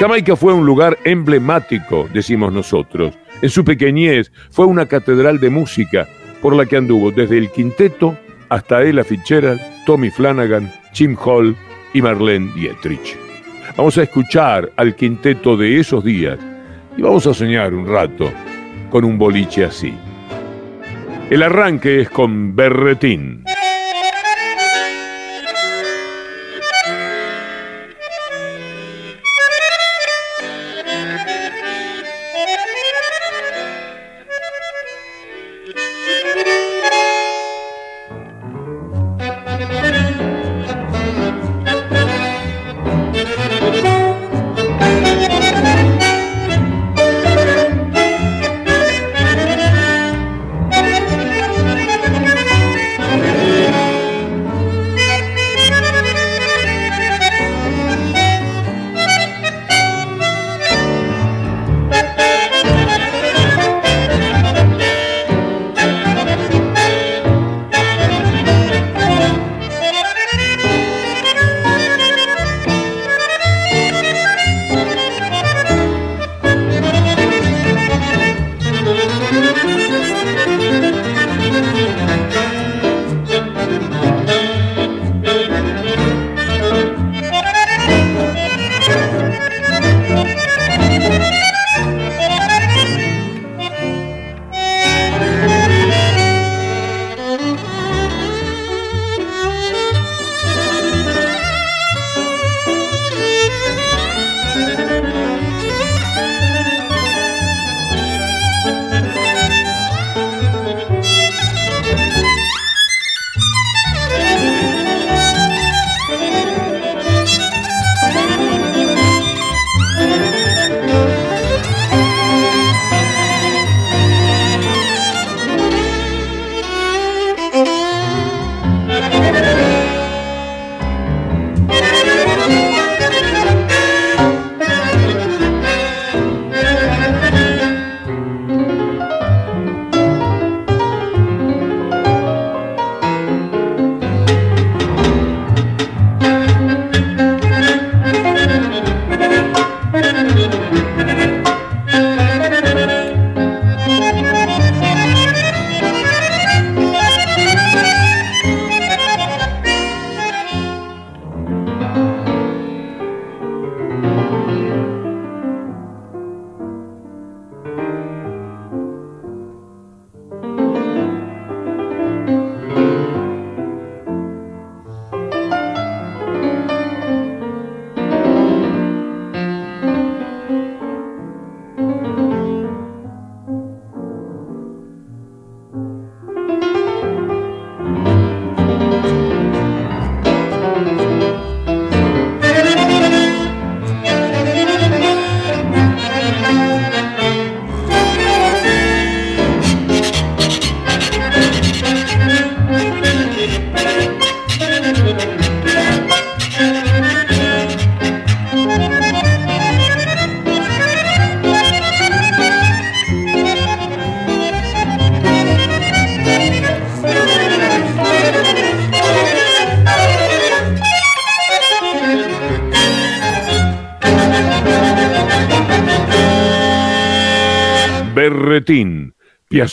Jamaica 0.00 0.34
fue 0.34 0.52
un 0.52 0.66
lugar 0.66 0.98
emblemático, 1.04 2.08
decimos 2.12 2.52
nosotros. 2.52 3.16
En 3.40 3.50
su 3.50 3.64
pequeñez 3.64 4.32
fue 4.50 4.66
una 4.66 4.86
catedral 4.86 5.38
de 5.38 5.48
música 5.48 6.08
por 6.42 6.56
la 6.56 6.66
que 6.66 6.76
anduvo 6.76 7.12
desde 7.12 7.38
el 7.38 7.52
quinteto 7.52 8.18
hasta 8.48 8.82
Ella 8.82 9.04
Fitzgerald, 9.04 9.60
Tommy 9.86 10.10
Flanagan, 10.10 10.70
Jim 10.92 11.16
Hall 11.24 11.56
y 11.94 12.02
Marlene 12.02 12.52
Dietrich. 12.54 13.16
Vamos 13.76 13.96
a 13.96 14.02
escuchar 14.02 14.70
al 14.76 14.94
quinteto 14.94 15.56
de 15.56 15.80
esos 15.80 16.04
días 16.04 16.38
y 16.96 17.02
vamos 17.02 17.26
a 17.26 17.32
soñar 17.32 17.72
un 17.72 17.86
rato 17.86 18.30
con 18.90 19.04
un 19.04 19.16
boliche 19.16 19.64
así. 19.64 19.94
El 21.30 21.42
arranque 21.42 22.02
es 22.02 22.10
con 22.10 22.54
Berretín. 22.54 23.44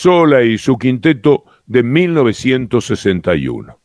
Piazzolla 0.04 0.42
y 0.42 0.58
su 0.58 0.76
quinteto 0.76 1.44
de 1.66 1.82
1961. 1.82 3.78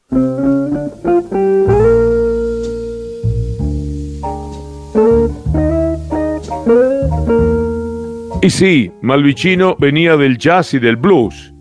Y 8.41 8.49
sí, 8.49 8.91
Malvicino 9.01 9.77
venía 9.79 10.17
del 10.17 10.37
jazz 10.37 10.73
y 10.73 10.79
del 10.79 10.97
blues. 10.97 11.53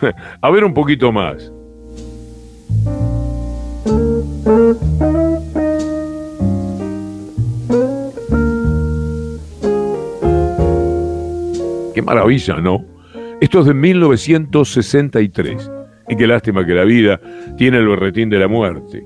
A 0.42 0.50
ver 0.50 0.64
un 0.64 0.74
poquito 0.74 1.12
más. 1.12 1.52
Qué 11.94 12.02
maravilla, 12.02 12.56
¿no? 12.56 12.99
Esto 13.40 13.60
es 13.60 13.66
de 13.66 13.74
1963. 13.74 15.70
Y 16.10 16.16
qué 16.16 16.26
lástima 16.26 16.66
que 16.66 16.74
la 16.74 16.84
vida 16.84 17.18
tiene 17.56 17.78
el 17.78 17.88
berretín 17.88 18.28
de 18.28 18.38
la 18.38 18.48
muerte. 18.48 19.02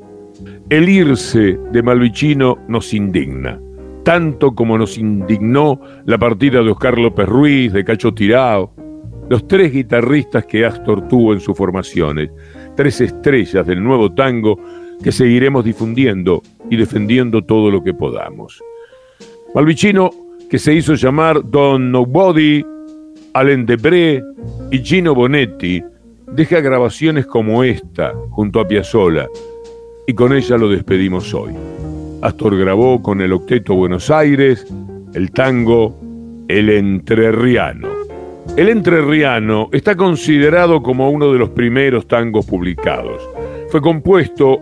El 0.69 0.89
irse 0.89 1.57
de 1.71 1.83
Malvicino 1.83 2.59
nos 2.67 2.93
indigna, 2.93 3.61
tanto 4.03 4.53
como 4.53 4.77
nos 4.77 4.99
indignó 4.99 5.81
la 6.07 6.19
partida 6.19 6.63
de 6.65 6.71
Oscar 6.71 6.99
López 6.99 7.29
Ruiz, 7.29 7.73
de 7.73 7.85
Cacho 7.85 8.13
Tirao, 8.13 8.73
los 9.29 9.47
tres 9.47 9.73
guitarristas 9.73 10.45
que 10.47 10.65
Astor 10.65 11.07
tuvo 11.07 11.33
en 11.33 11.39
sus 11.39 11.57
formaciones, 11.57 12.31
tres 12.77 13.01
estrellas 13.01 13.65
del 13.65 13.85
nuevo 13.85 14.13
tango 14.13 14.59
que 15.01 15.13
seguiremos 15.13 15.65
difundiendo 15.65 16.43
y 16.71 16.77
defendiendo 16.77 17.43
todo 17.43 17.71
lo 17.71 17.85
que 17.85 17.95
podamos. 17.95 18.61
Malvicino, 19.55 20.11
que 20.51 20.59
se 20.59 20.75
hizo 20.75 20.95
llamar 20.95 21.49
Don 21.49 21.93
Nobody, 21.93 22.65
Alain 23.35 23.67
Debré 23.67 24.23
y 24.71 24.79
Gino 24.79 25.13
Bonetti, 25.13 25.83
deja 26.29 26.61
grabaciones 26.61 27.27
como 27.27 27.65
esta 27.65 28.15
junto 28.31 28.61
a 28.61 28.69
Piazzolla 28.69 29.27
y 30.07 30.15
con 30.15 30.33
ella 30.33 30.57
lo 30.57 30.69
despedimos 30.69 31.35
hoy. 31.35 31.53
Astor 32.23 32.57
grabó 32.57 33.03
con 33.03 33.21
el 33.21 33.33
Octeto 33.33 33.75
Buenos 33.75 34.09
Aires 34.09 34.65
el 35.15 35.33
tango 35.33 35.99
El 36.47 36.71
Entrerriano. 36.71 37.89
El 38.57 38.69
Entrerriano 38.69 39.69
está 39.73 39.97
considerado 39.97 40.81
como 40.81 41.11
uno 41.11 41.33
de 41.33 41.41
los 41.41 41.51
primeros 41.51 42.07
tangos 42.07 42.47
publicados. 42.47 43.21
Fue 43.69 43.81
compuesto 43.81 44.61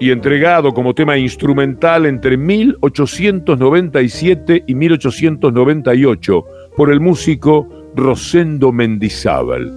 y 0.00 0.10
entregado 0.10 0.74
como 0.74 0.92
tema 0.92 1.16
instrumental 1.16 2.04
entre 2.06 2.36
1897 2.36 4.64
y 4.66 4.74
1898 4.74 6.44
por 6.76 6.90
el 6.90 6.98
músico 6.98 7.78
Rosendo 7.98 8.72
Mendizábal. 8.72 9.72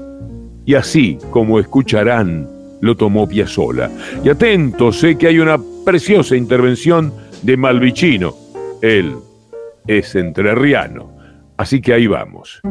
Y 0.66 0.76
así 0.76 1.18
como 1.32 1.60
escucharán, 1.60 2.48
lo 2.82 2.96
tomó 2.96 3.28
Piazzola. 3.28 3.90
Y 4.24 4.30
atentos, 4.30 5.00
sé 5.00 5.18
que 5.18 5.28
hay 5.28 5.40
una 5.40 5.60
preciosa 5.84 6.36
intervención 6.36 7.12
de 7.42 7.58
Malvicino. 7.58 8.36
Él 8.82 9.16
es 9.88 10.16
entrerriano. 10.16 11.12
Así 11.58 11.82
que 11.82 11.94
ahí 11.94 12.08
vamos. 12.08 12.62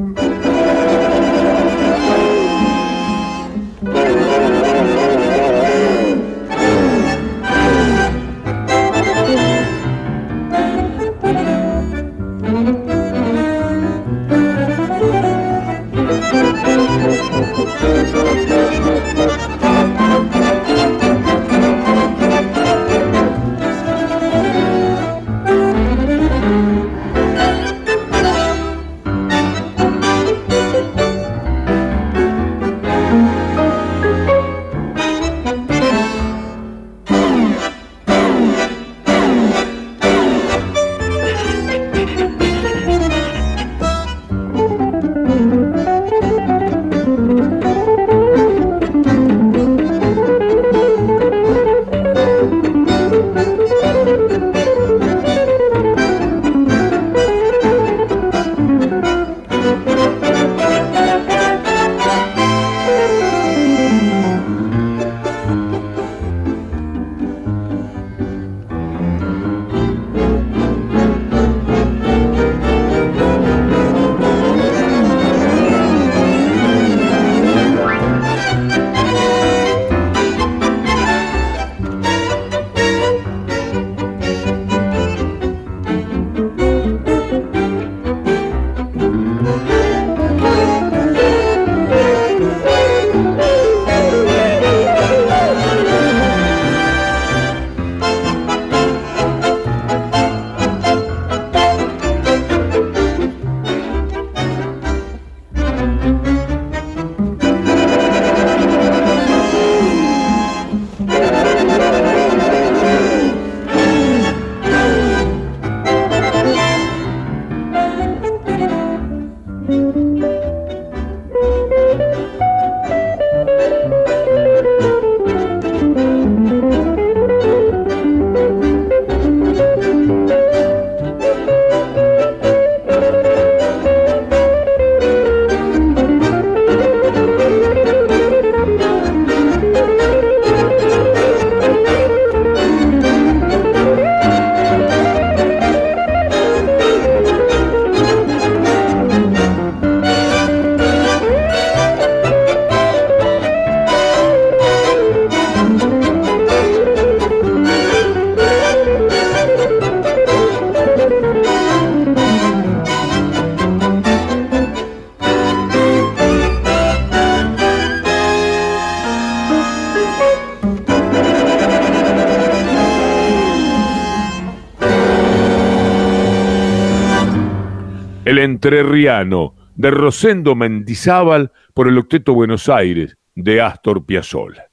Entrerriano 178.60 179.54
de 179.74 179.90
Rosendo 179.90 180.54
Mendizábal 180.54 181.50
por 181.72 181.88
el 181.88 181.96
Octeto 181.96 182.34
Buenos 182.34 182.68
Aires 182.68 183.16
de 183.34 183.58
Astor 183.58 184.04
Piazzolla. 184.04 184.66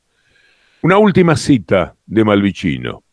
Una 0.81 0.97
última 0.97 1.37
cita 1.37 1.95
de 2.05 2.25
Malvicino. 2.25 3.03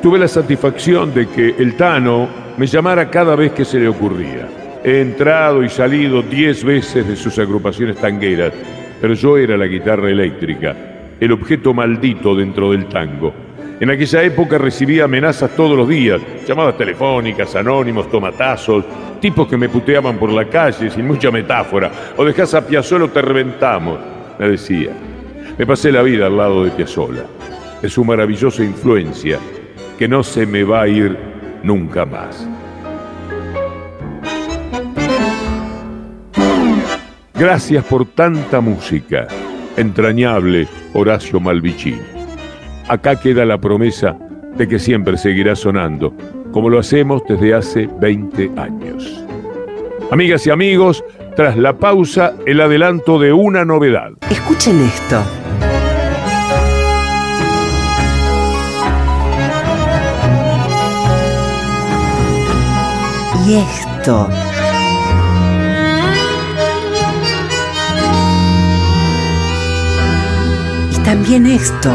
Tuve 0.00 0.20
la 0.20 0.28
satisfacción 0.28 1.12
de 1.12 1.26
que 1.28 1.56
el 1.58 1.76
Tano 1.76 2.28
me 2.56 2.68
llamara 2.68 3.10
cada 3.10 3.34
vez 3.34 3.50
que 3.54 3.64
se 3.64 3.80
le 3.80 3.88
ocurría. 3.88 4.48
He 4.84 5.00
entrado 5.00 5.64
y 5.64 5.68
salido 5.68 6.22
diez 6.22 6.62
veces 6.62 7.08
de 7.08 7.16
sus 7.16 7.36
agrupaciones 7.40 7.96
tangueras, 7.96 8.52
pero 9.00 9.14
yo 9.14 9.36
era 9.36 9.56
la 9.56 9.66
guitarra 9.66 10.08
eléctrica, 10.08 10.76
el 11.18 11.32
objeto 11.32 11.74
maldito 11.74 12.36
dentro 12.36 12.70
del 12.70 12.86
tango. 12.86 13.34
En 13.78 13.90
aquella 13.90 14.22
época 14.22 14.56
recibía 14.56 15.04
amenazas 15.04 15.50
todos 15.54 15.76
los 15.76 15.86
días, 15.86 16.18
llamadas 16.46 16.78
telefónicas, 16.78 17.54
anónimos, 17.56 18.10
tomatazos, 18.10 18.84
tipos 19.20 19.46
que 19.46 19.58
me 19.58 19.68
puteaban 19.68 20.16
por 20.16 20.32
la 20.32 20.46
calle 20.46 20.88
sin 20.90 21.06
mucha 21.06 21.30
metáfora, 21.30 21.90
o 22.16 22.24
dejás 22.24 22.54
a 22.54 22.66
Piazzolla 22.66 23.04
o 23.04 23.10
te 23.10 23.20
reventamos, 23.20 23.98
me 24.38 24.48
decía. 24.48 24.92
Me 25.58 25.66
pasé 25.66 25.92
la 25.92 26.00
vida 26.02 26.26
al 26.26 26.38
lado 26.38 26.64
de 26.64 26.70
Piazzolla, 26.70 27.24
de 27.82 27.88
su 27.90 28.02
maravillosa 28.02 28.64
influencia, 28.64 29.38
que 29.98 30.08
no 30.08 30.22
se 30.22 30.46
me 30.46 30.64
va 30.64 30.82
a 30.82 30.88
ir 30.88 31.16
nunca 31.62 32.06
más. 32.06 32.48
Gracias 37.34 37.84
por 37.84 38.06
tanta 38.06 38.62
música. 38.62 39.28
Entrañable 39.76 40.66
Horacio 40.94 41.38
Malvicini. 41.38 42.15
Acá 42.88 43.16
queda 43.16 43.44
la 43.44 43.58
promesa 43.58 44.16
de 44.56 44.68
que 44.68 44.78
siempre 44.78 45.18
seguirá 45.18 45.56
sonando, 45.56 46.14
como 46.52 46.70
lo 46.70 46.78
hacemos 46.78 47.22
desde 47.28 47.52
hace 47.52 47.88
20 48.00 48.52
años. 48.56 49.24
Amigas 50.10 50.46
y 50.46 50.50
amigos, 50.50 51.04
tras 51.34 51.56
la 51.56 51.76
pausa, 51.76 52.34
el 52.46 52.60
adelanto 52.60 53.18
de 53.18 53.32
una 53.32 53.64
novedad. 53.64 54.12
Escuchen 54.30 54.80
esto. 54.82 55.22
Y 63.46 63.54
esto. 63.56 64.28
también 71.06 71.46
esto. 71.46 71.94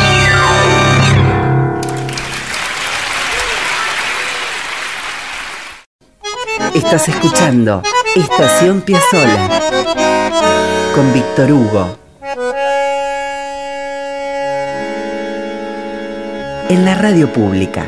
Estás 6.73 7.09
escuchando 7.09 7.83
Estación 8.15 8.81
Piazzola 8.81 9.49
con 10.95 11.13
Víctor 11.13 11.51
Hugo. 11.51 11.97
En 16.69 16.85
la 16.85 16.95
radio 16.95 17.31
pública. 17.31 17.85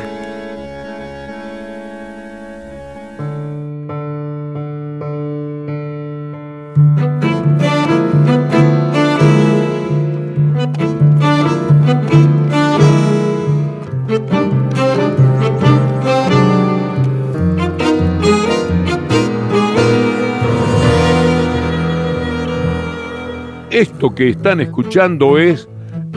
Que 24.16 24.28
están 24.28 24.60
escuchando 24.60 25.38
es 25.38 25.68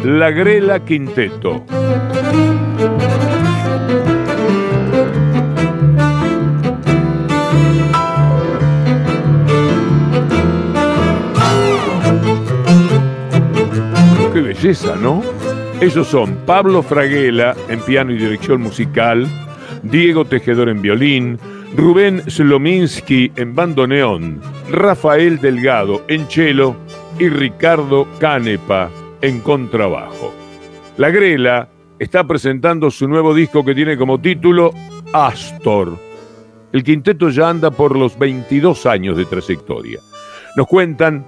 La 0.03 0.29
Grela 0.29 0.85
Quinteto. 0.85 1.63
Qué 14.31 14.41
belleza, 14.41 14.95
¿no? 14.95 15.23
Ellos 15.81 16.07
son 16.07 16.35
Pablo 16.45 16.83
Fraguela 16.83 17.55
en 17.67 17.79
piano 17.79 18.11
y 18.11 18.17
dirección 18.17 18.61
musical, 18.61 19.27
Diego 19.81 20.25
Tejedor 20.25 20.69
en 20.69 20.83
violín, 20.83 21.39
Rubén 21.75 22.21
Slominski 22.29 23.31
en 23.35 23.55
bandoneón, 23.55 24.39
Rafael 24.71 25.39
Delgado 25.39 26.03
en 26.07 26.29
cello 26.29 26.75
y 27.19 27.29
Ricardo 27.29 28.07
Canepa 28.19 28.89
en 29.21 29.39
contrabajo. 29.39 30.33
La 30.97 31.09
Grela 31.09 31.69
está 31.99 32.25
presentando 32.25 32.91
su 32.91 33.07
nuevo 33.07 33.33
disco 33.33 33.65
que 33.65 33.73
tiene 33.73 33.97
como 33.97 34.19
título 34.19 34.71
Astor. 35.13 35.97
El 36.71 36.83
quinteto 36.83 37.29
ya 37.29 37.49
anda 37.49 37.71
por 37.71 37.97
los 37.97 38.17
22 38.19 38.85
años 38.85 39.17
de 39.17 39.25
trayectoria. 39.25 39.99
Nos 40.55 40.67
cuentan, 40.67 41.25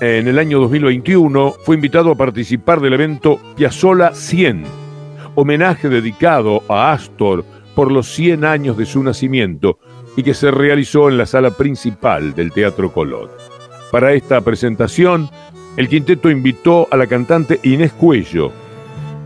en 0.00 0.28
el 0.28 0.38
año 0.38 0.60
2021 0.60 1.54
fue 1.64 1.76
invitado 1.76 2.10
a 2.10 2.16
participar 2.16 2.80
del 2.80 2.94
evento 2.94 3.40
Piazzola 3.56 4.14
100, 4.14 4.64
homenaje 5.36 5.88
dedicado 5.88 6.62
a 6.68 6.92
Astor 6.92 7.44
por 7.74 7.90
los 7.90 8.08
100 8.08 8.44
años 8.44 8.76
de 8.76 8.84
su 8.84 9.02
nacimiento 9.02 9.78
y 10.16 10.22
que 10.22 10.34
se 10.34 10.50
realizó 10.50 11.08
en 11.08 11.18
la 11.18 11.26
sala 11.26 11.50
principal 11.50 12.34
del 12.34 12.52
Teatro 12.52 12.92
Colón. 12.92 13.28
Para 13.96 14.12
esta 14.12 14.42
presentación, 14.42 15.30
el 15.78 15.88
quinteto 15.88 16.28
invitó 16.28 16.86
a 16.90 16.98
la 16.98 17.06
cantante 17.06 17.60
Inés 17.62 17.94
Cuello 17.94 18.52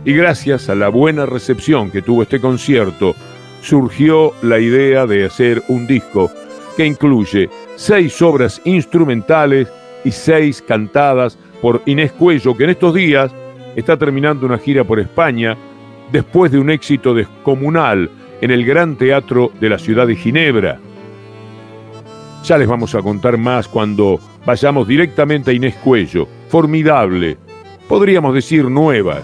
y 0.05 0.13
gracias 0.13 0.69
a 0.69 0.77
la 0.77 0.89
buena 0.91 1.27
recepción 1.27 1.91
que 1.91 2.03
tuvo 2.03 2.23
este 2.23 2.41
concierto, 2.41 3.17
surgió 3.63 4.33
la 4.43 4.61
idea 4.61 5.07
de 5.07 5.25
hacer 5.25 5.61
un 5.67 5.89
disco 5.89 6.31
que 6.77 6.87
incluye 6.87 7.51
seis 7.75 8.23
obras 8.23 8.63
instrumentales 8.65 9.67
y 10.05 10.13
seis 10.13 10.63
cantadas 10.63 11.37
por 11.61 11.83
Inés 11.87 12.13
Cuello, 12.13 12.57
que 12.57 12.63
en 12.63 12.71
estos 12.71 12.95
días 12.95 13.33
está 13.75 13.97
terminando 13.97 14.47
una 14.47 14.59
gira 14.59 14.85
por 14.85 15.01
España 15.01 15.57
después 16.13 16.53
de 16.53 16.61
un 16.61 16.71
éxito 16.71 17.13
descomunal 17.13 18.09
en 18.41 18.53
el 18.53 18.65
Gran 18.65 18.95
Teatro 18.95 19.51
de 19.61 19.69
la 19.69 19.81
ciudad 19.81 20.07
de 20.07 20.15
Ginebra. 20.15 20.79
Ya 22.45 22.57
les 22.57 22.69
vamos 22.69 22.95
a 22.95 23.03
contar 23.03 23.37
más 23.37 23.67
cuando 23.67 24.21
vayamos 24.45 24.87
directamente 24.87 25.51
a 25.51 25.55
Inés 25.55 25.75
Cuello, 25.77 26.27
formidable, 26.49 27.37
podríamos 27.89 28.35
decir 28.35 28.65
nueva, 28.71 29.21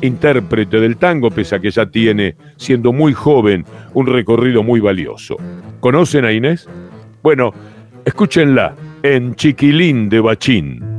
intérprete 0.00 0.80
del 0.80 0.96
tango, 0.96 1.30
pese 1.30 1.56
a 1.56 1.60
que 1.60 1.70
ya 1.70 1.86
tiene, 1.86 2.36
siendo 2.56 2.92
muy 2.92 3.12
joven, 3.12 3.64
un 3.94 4.06
recorrido 4.06 4.62
muy 4.62 4.80
valioso. 4.80 5.36
¿Conocen 5.80 6.24
a 6.24 6.32
Inés? 6.32 6.68
Bueno, 7.22 7.52
escúchenla 8.04 8.74
en 9.02 9.34
Chiquilín 9.34 10.08
de 10.08 10.20
Bachín. 10.20 10.92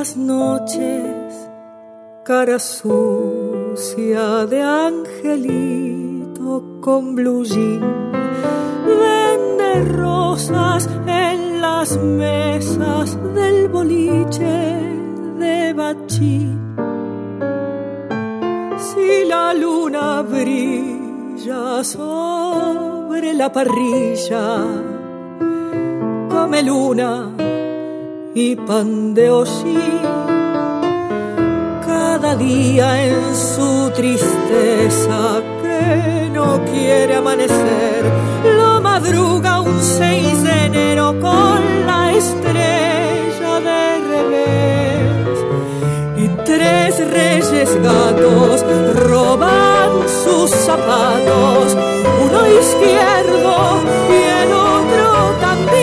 las 0.00 0.16
noches, 0.16 1.09
cara 2.30 2.60
sucia 2.60 4.46
de 4.46 4.62
angelito 4.62 6.62
con 6.80 7.16
blue 7.16 7.44
jean, 7.44 7.80
vende 8.86 9.84
rosas 9.96 10.88
en 11.08 11.60
las 11.60 11.98
mesas 11.98 13.18
del 13.34 13.68
boliche 13.68 14.78
de 15.40 15.72
bachín. 15.72 16.76
Si 18.78 19.24
la 19.26 19.52
luna 19.52 20.22
brilla 20.22 21.82
sobre 21.82 23.34
la 23.34 23.50
parrilla, 23.50 24.64
come 26.28 26.62
luna 26.62 27.28
y 28.34 28.54
pan 28.54 29.14
de 29.14 29.30
Cada 32.20 32.36
día 32.36 33.02
en 33.02 33.34
su 33.34 33.90
tristeza 33.96 35.40
que 35.62 36.28
no 36.30 36.62
quiere 36.66 37.14
amanecer, 37.16 38.04
lo 38.58 38.78
madruga 38.82 39.60
un 39.62 39.80
6 39.80 40.42
de 40.42 40.66
enero 40.66 41.18
con 41.18 41.86
la 41.86 42.12
estrella 42.12 43.60
de 43.68 43.82
revés. 44.12 45.38
Y 46.18 46.28
tres 46.44 47.10
reyes 47.10 47.82
gatos 47.82 48.66
roban 48.96 49.90
sus 50.22 50.50
zapatos, 50.50 51.74
uno 52.22 52.40
izquierdo 52.60 53.80
y 54.10 54.42
el 54.42 54.52
otro 54.52 55.06
también. 55.40 55.80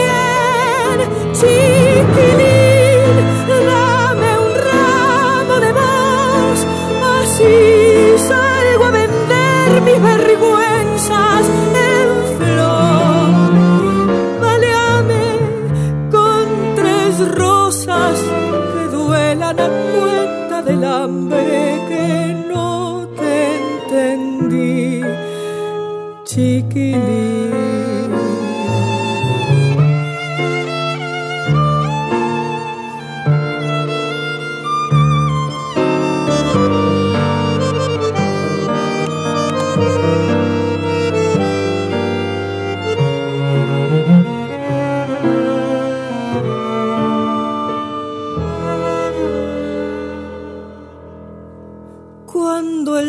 Chiquilín. 26.70 27.28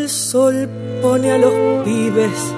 sol 0.09 0.69
pone 1.03 1.31
a 1.31 1.39
los 1.39 1.85
pibes 1.85 2.58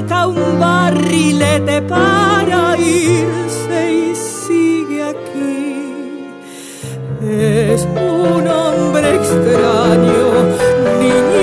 un 0.00 0.60
barrilete 0.60 1.82
para 1.82 2.76
irse 2.78 3.92
y 3.92 4.14
sigue 4.14 5.02
aquí. 5.02 6.28
Es 7.20 7.84
un 7.84 8.46
hombre 8.46 9.16
extraño, 9.16 10.28
niño 11.00 11.37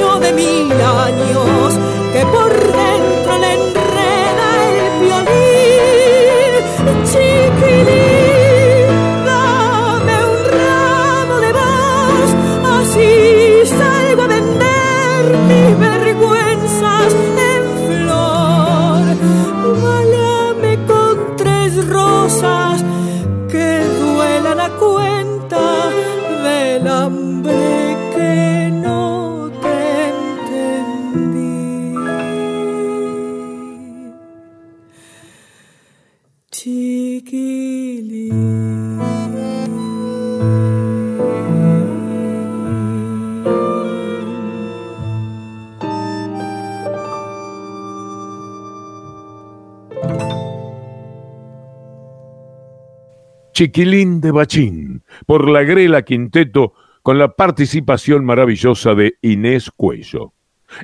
Chiquilín 53.56 54.20
de 54.20 54.32
Bachín, 54.32 55.02
por 55.26 55.48
la 55.48 55.64
Grela 55.64 56.02
Quinteto, 56.02 56.74
con 57.02 57.18
la 57.18 57.30
participación 57.30 58.26
maravillosa 58.26 58.96
de 58.96 59.16
Inés 59.22 59.72
Cuello. 59.72 60.34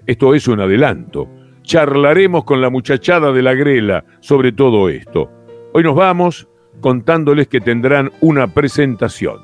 Esto 0.07 0.34
es 0.34 0.47
un 0.47 0.61
adelanto. 0.61 1.28
Charlaremos 1.63 2.45
con 2.45 2.61
la 2.61 2.69
muchachada 2.69 3.34
de 3.34 3.41
la 3.41 3.55
Grela 3.55 4.05
sobre 4.22 4.53
todo 4.53 4.88
esto. 4.88 5.30
Hoy 5.74 5.84
nos 5.84 5.95
vamos 5.95 6.47
contándoles 6.80 7.49
que 7.49 7.59
tendrán 7.59 8.09
una 8.22 8.53
presentación. 8.53 9.41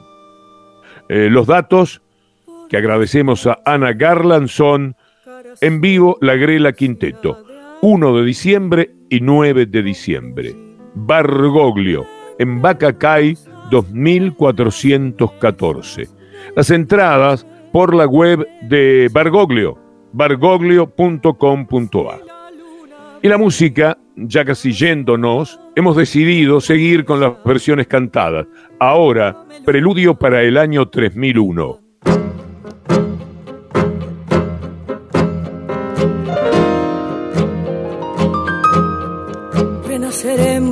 Eh, 1.10 1.28
los 1.30 1.48
datos 1.48 2.02
que 2.70 2.78
agradecemos 2.78 3.46
a 3.46 3.60
Ana 3.66 3.92
Garland 3.92 4.48
son 4.48 4.96
en 5.60 5.82
vivo 5.82 6.18
la 6.22 6.36
Grela 6.36 6.72
Quinteto, 6.72 7.44
1 7.82 8.16
de 8.20 8.24
diciembre 8.24 8.92
y 9.10 9.20
9 9.20 9.66
de 9.66 9.84
diciembre. 9.84 10.56
Bargoglio, 10.96 12.08
en 12.40 12.62
Bacacay 12.62 13.38
2414. 13.72 16.10
Las 16.56 16.72
entradas 16.72 17.46
por 17.72 17.94
la 17.94 18.06
web 18.06 18.48
de 18.64 19.10
Bargoglio, 19.12 19.78
bargoglio.com.ar. 20.14 22.22
Y 23.22 23.28
la 23.28 23.38
música, 23.38 24.00
ya 24.16 24.44
casi 24.46 24.72
yéndonos, 24.72 25.60
hemos 25.76 25.96
decidido 25.96 26.60
seguir 26.62 27.06
con 27.06 27.20
las 27.20 27.34
versiones 27.44 27.86
cantadas. 27.88 28.48
Ahora, 28.80 29.46
preludio 29.66 30.16
para 30.16 30.42
el 30.44 30.58
año 30.58 30.88
3001. 30.88 31.87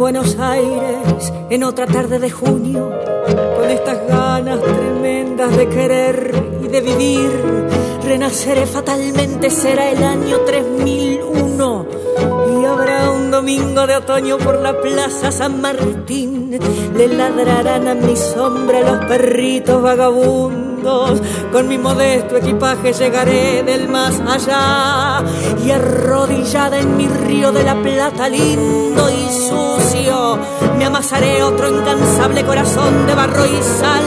Buenos 0.05 0.37
Aires 0.37 1.33
en 1.49 1.63
otra 1.63 1.87
tarde 1.87 2.19
de 2.19 2.29
junio, 2.29 2.91
con 3.57 3.71
estas 3.71 4.07
ganas 4.07 4.61
tremendas 4.61 5.57
de 5.57 5.67
querer 5.67 6.31
y 6.63 6.67
de 6.67 6.81
vivir. 6.81 7.31
Renaceré 8.03 8.67
fatalmente, 8.67 9.49
será 9.49 9.89
el 9.89 10.03
año 10.03 10.41
3001 10.41 11.85
y 12.51 12.65
habrá 12.65 13.09
un 13.09 13.31
domingo 13.31 13.87
de 13.87 13.95
otoño 13.95 14.37
por 14.37 14.61
la 14.61 14.79
plaza 14.79 15.31
San 15.31 15.59
Martín. 15.59 16.51
Le 16.95 17.07
ladrarán 17.07 17.87
a 17.87 17.95
mi 17.95 18.15
sombra 18.15 18.81
los 18.81 19.05
perritos 19.05 19.81
vagabundos. 19.81 20.74
Con 21.51 21.67
mi 21.67 21.79
modesto 21.79 22.37
equipaje 22.37 22.93
llegaré 22.93 23.63
del 23.63 23.87
más 23.87 24.19
allá. 24.19 25.23
Y 25.63 25.71
arrodillada 25.71 26.77
en 26.77 26.95
mi 26.95 27.07
río 27.07 27.51
de 27.51 27.63
la 27.63 27.75
plata 27.75 28.29
lindo 28.29 29.09
y 29.09 29.31
sucio 29.31 30.39
me 30.77 30.85
amasaré 30.85 31.41
otro 31.41 31.69
incansable 31.69 32.43
corazón 32.43 33.07
de 33.07 33.15
barro 33.15 33.45
y 33.45 33.61
sal. 33.63 34.03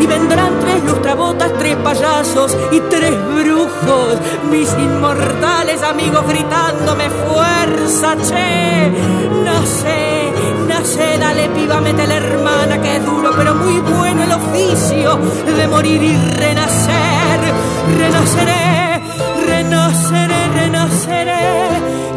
Y 0.00 0.06
vendrán 0.06 0.60
tres 0.60 0.84
lustrabotas, 0.84 1.52
tres 1.58 1.76
payasos 1.76 2.56
y 2.70 2.80
tres 2.80 3.12
brujos, 3.34 4.18
mis 4.50 4.72
inmortales 4.74 5.82
amigos 5.82 6.26
gritándome 6.28 7.08
fuerza, 7.10 8.16
che, 8.16 8.92
nace, 9.44 10.32
nace, 10.68 11.13
mete 11.66 12.06
la 12.06 12.16
hermana 12.16 12.80
que 12.80 12.96
es 12.96 13.04
duro 13.04 13.30
pero 13.36 13.54
muy 13.54 13.80
bueno 13.80 14.22
el 14.22 14.32
oficio 14.32 15.18
de 15.56 15.66
morir 15.66 16.02
y 16.02 16.16
renacer, 16.36 17.40
renaceré, 17.98 19.02
renaceré, 19.46 20.48
renaceré 20.54 21.68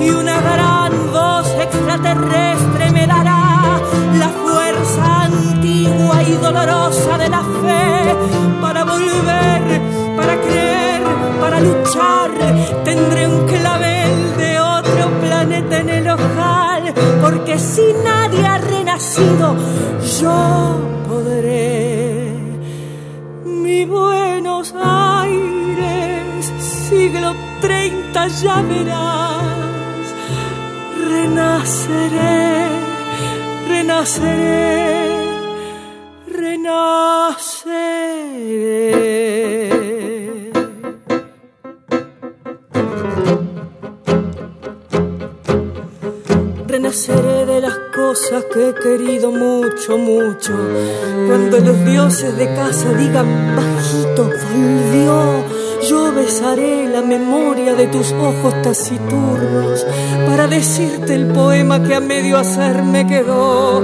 y 0.01 0.09
una 0.09 0.41
gran 0.41 1.11
voz 1.11 1.47
extraterrestre 1.61 2.91
me 2.91 3.07
dará 3.07 3.79
la 4.19 4.29
fuerza 4.29 5.23
antigua 5.23 6.23
y 6.23 6.33
dolorosa 6.33 7.17
de 7.17 7.29
la 7.29 7.41
fe 7.41 8.15
para 8.61 8.83
volver, 8.83 9.81
para 10.17 10.35
creer, 10.41 11.01
para 11.39 11.59
luchar. 11.61 12.31
Tendré 12.83 13.27
un 13.27 13.47
clavel 13.47 14.37
de 14.37 14.59
otro 14.59 15.09
planeta 15.21 15.79
en 15.79 15.89
el 15.89 16.09
ojal, 16.09 16.93
porque 17.21 17.57
si 17.57 17.93
nadie 18.03 18.45
renacido, 18.97 19.55
yo 20.21 20.79
podré. 21.07 22.33
Mi 23.45 23.85
Buenos 23.85 24.73
Aires, 24.75 26.51
siglo 26.89 27.35
30 27.61 28.27
ya 28.27 28.61
verás, 28.61 30.15
renaceré, 31.07 32.67
renaceré. 33.67 35.06
He 48.59 48.73
querido 48.73 49.31
mucho, 49.31 49.97
mucho. 49.97 50.53
Cuando 51.27 51.59
los 51.59 51.85
dioses 51.85 52.35
de 52.37 52.53
casa 52.53 52.93
digan 52.93 53.55
bajito, 53.55 54.29
volvió 54.53 55.57
yo 55.87 56.11
besaré 56.11 56.89
la 56.89 57.01
memoria 57.01 57.75
de 57.75 57.87
tus 57.87 58.11
ojos 58.11 58.61
taciturnos 58.61 59.85
para 60.25 60.47
decirte 60.47 61.13
el 61.13 61.27
poema 61.27 61.81
que 61.81 61.95
a 61.95 61.99
medio 61.99 62.37
hacer 62.37 62.83
me 62.83 63.05
quedó. 63.07 63.81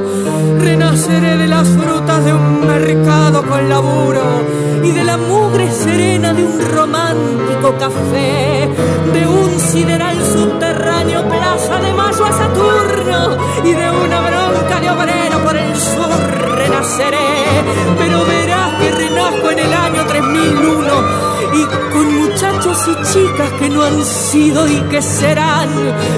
Renaceré 0.60 1.38
de 1.38 1.48
las 1.48 1.68
frutas 1.68 2.26
de 2.26 2.34
un 2.34 2.66
mercado 2.68 3.44
con 3.48 3.70
laburo 3.70 4.22
y 4.84 4.92
de 4.92 5.04
la 5.04 5.18
mugre 5.18 5.72
serena 5.72 6.34
de 6.34 6.44
un 6.44 6.60
romántico 6.60 7.76
café, 7.78 8.70
de 9.14 9.28
un 9.28 9.60
sideral 9.60 10.18
subterráneo 10.26 11.28
plaza 11.30 11.80
de 11.80 11.94
mayo 11.94 12.26
a 12.26 12.32
Saturno 12.32 12.83
y 13.64 13.74
de 13.74 13.92
una 13.92 14.22
bronca 14.22 14.80
de 14.80 14.90
obrero 14.90 15.40
por 15.44 15.56
el 15.56 15.76
sur 15.76 16.18
renaceré. 16.56 17.34
Pero 17.98 18.26
verás 18.26 18.74
que 18.80 18.92
renazco 18.92 19.52
en 19.52 19.60
el 19.60 19.74
año 19.74 20.06
3001 20.06 21.34
y 21.54 21.92
con 21.92 22.16
muchachos 22.22 22.78
y 22.88 23.14
chicas 23.14 23.52
que 23.60 23.70
no 23.70 23.84
han 23.84 24.04
sido 24.04 24.68
y 24.68 24.80
que 24.90 25.02
serán. 25.02 25.70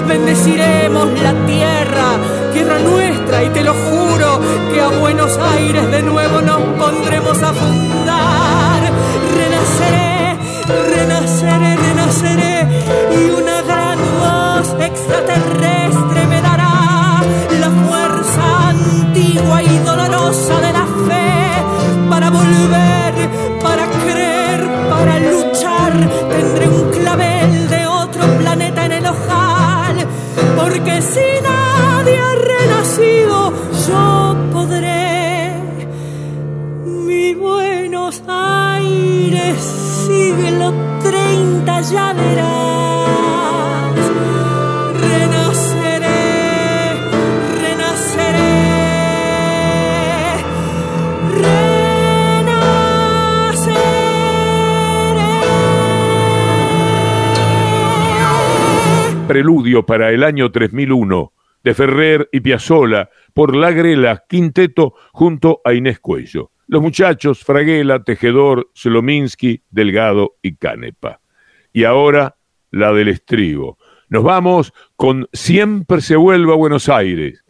Bendeciremos 0.08 1.08
la 1.20 1.32
tierra, 1.46 2.06
tierra 2.52 2.78
nuestra, 2.78 3.44
y 3.44 3.48
te 3.50 3.62
lo 3.62 3.74
juro 3.74 4.40
que 4.72 4.80
a 4.80 4.88
Buenos 4.88 5.36
Aires 5.38 5.90
de 5.90 6.02
nuevo 6.02 6.40
nos 6.40 6.60
pondremos 6.78 7.42
a 7.42 7.52
fundar. 7.52 8.80
Renaceré, 9.36 10.38
renaceré, 10.94 11.76
renaceré, 11.76 12.68
y 13.12 13.30
una 13.30 13.62
gran 13.62 13.98
voz 14.20 14.74
extraterrestre 14.80 16.25
ya 41.90 42.12
verás. 42.12 42.66
preludio 59.26 59.84
para 59.84 60.12
el 60.12 60.22
año 60.22 60.50
3001 60.50 61.32
de 61.62 61.74
Ferrer 61.74 62.28
y 62.32 62.40
Piazzolla 62.40 63.10
por 63.34 63.56
La 63.56 63.70
Grela 63.72 64.24
Quinteto 64.26 64.94
junto 65.12 65.60
a 65.64 65.74
Inés 65.74 65.98
Cuello. 65.98 66.52
Los 66.68 66.80
muchachos 66.80 67.44
Fraguela, 67.44 68.02
Tejedor, 68.02 68.70
Solominsky, 68.72 69.62
Delgado 69.68 70.36
y 70.40 70.56
Canepa. 70.56 71.20
Y 71.76 71.84
ahora 71.84 72.38
la 72.70 72.90
del 72.94 73.08
estribo. 73.08 73.76
Nos 74.08 74.24
vamos 74.24 74.72
con 74.96 75.28
Siempre 75.34 76.00
se 76.00 76.16
vuelve 76.16 76.50
a 76.54 76.56
Buenos 76.56 76.88
Aires. 76.88 77.44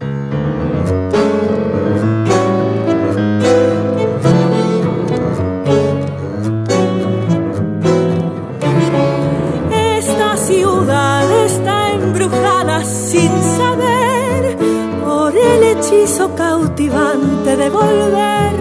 cautivante 16.34 17.56
de 17.56 17.70
volver. 17.70 18.52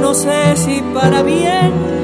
No 0.00 0.14
sé 0.14 0.56
si 0.56 0.82
para 0.92 1.22
bien, 1.22 1.72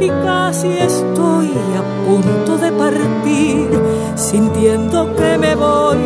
y 0.00 0.08
casi 0.08 0.68
estoy 0.68 1.50
a 1.76 2.06
punto 2.06 2.58
de 2.58 2.72
partir, 2.72 3.68
sintiendo 4.14 5.14
que 5.16 5.38
me 5.38 5.54
voy 5.54 5.98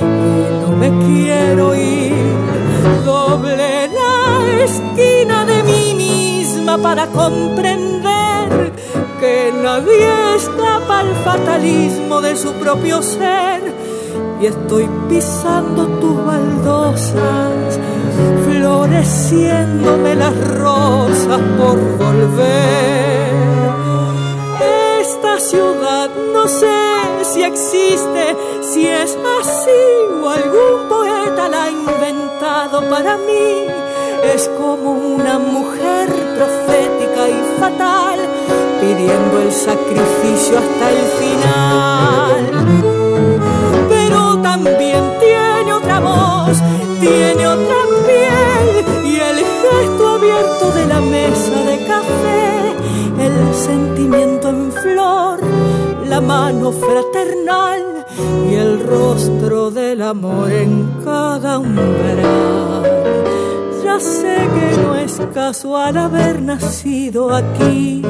y 0.00 0.60
no 0.60 0.76
me 0.76 0.90
quiero 1.06 1.74
ir. 1.74 2.12
Doble 3.04 3.88
la 3.88 4.64
esquina 4.64 5.44
de 5.44 5.62
mí 5.62 5.94
misma 5.94 6.78
para 6.78 7.06
comprender 7.06 8.72
que 9.20 9.52
nadie 9.62 10.36
escapa 10.36 11.00
al 11.00 11.14
fatalismo 11.24 12.20
de 12.20 12.36
su 12.36 12.52
propio 12.54 13.02
ser 13.02 13.72
y 14.40 14.46
estoy 14.46 14.88
pisando 15.08 15.86
tus 15.86 16.24
baldosas, 16.24 17.78
floreciéndome 18.44 20.16
las 20.16 20.34
rosas 20.58 21.40
por 21.58 21.78
volver. 21.98 23.21
No 26.42 26.48
sé 26.48 26.66
si 27.22 27.44
existe, 27.44 28.36
si 28.62 28.88
es 28.88 29.16
así 29.40 29.70
o 30.20 30.28
algún 30.28 30.88
poeta 30.88 31.48
la 31.48 31.64
ha 31.64 31.70
inventado 31.70 32.88
para 32.90 33.16
mí. 33.16 33.66
Es 34.34 34.48
como 34.58 34.90
una 34.90 35.38
mujer 35.38 36.08
profética 36.36 37.28
y 37.28 37.60
fatal, 37.60 38.18
pidiendo 38.80 39.40
el 39.40 39.52
sacrificio 39.52 40.58
hasta 40.58 40.90
el 40.90 41.02
final 41.20 41.62
también 44.42 45.02
tiene 45.18 45.72
otra 45.72 46.00
voz, 46.00 46.58
tiene 47.00 47.46
otra 47.46 47.76
piel 48.06 48.84
y 49.04 49.14
el 49.16 49.36
gesto 49.36 50.08
abierto 50.08 50.72
de 50.72 50.86
la 50.86 51.00
mesa 51.00 51.62
de 51.64 51.86
café, 51.86 52.74
el 53.18 53.54
sentimiento 53.54 54.31
la 56.12 56.20
mano 56.20 56.72
fraternal 56.72 58.04
y 58.46 58.54
el 58.54 58.86
rostro 58.86 59.70
del 59.70 60.02
amor 60.02 60.52
en 60.52 60.72
cada 61.02 61.58
umbral. 61.58 62.82
Ya 63.82 63.98
sé 63.98 64.36
que 64.54 64.82
no 64.82 64.94
es 64.94 65.18
casual 65.32 65.96
haber 65.96 66.42
nacido 66.42 67.34
aquí 67.34 68.02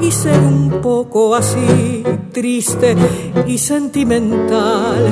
y 0.00 0.10
ser 0.10 0.40
un 0.40 0.80
poco 0.80 1.34
así, 1.34 2.02
triste 2.32 2.96
y 3.46 3.58
sentimental. 3.58 5.02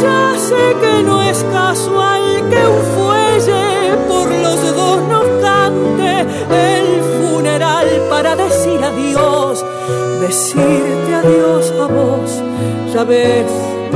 Ya 0.00 0.38
sé 0.48 0.64
que 0.80 1.02
no 1.02 1.22
es 1.22 1.44
casual 1.52 2.22
que 2.50 2.62
un 2.76 2.82
fuelle 2.94 3.96
por 4.06 4.28
los 4.30 4.60
dos 4.76 4.98
nos 5.12 5.26
cante 5.42 6.20
el 6.20 6.86
funeral 7.18 7.88
para 8.08 8.36
decir 8.36 8.80
adiós, 8.80 9.64
decirte 10.20 11.14
adiós 11.14 11.72
a 11.80 11.86
vos, 11.86 12.42
ya 12.92 13.04
ves 13.04 13.50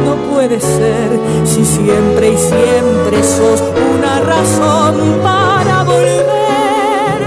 no 0.04 0.14
puede 0.32 0.60
ser 0.60 1.10
si 1.44 1.64
siempre 1.64 2.32
y 2.32 2.36
siempre 2.36 3.22
sos 3.22 3.62
una 3.94 4.20
razón 4.20 4.94
para 5.22 5.82
volver. 5.84 7.18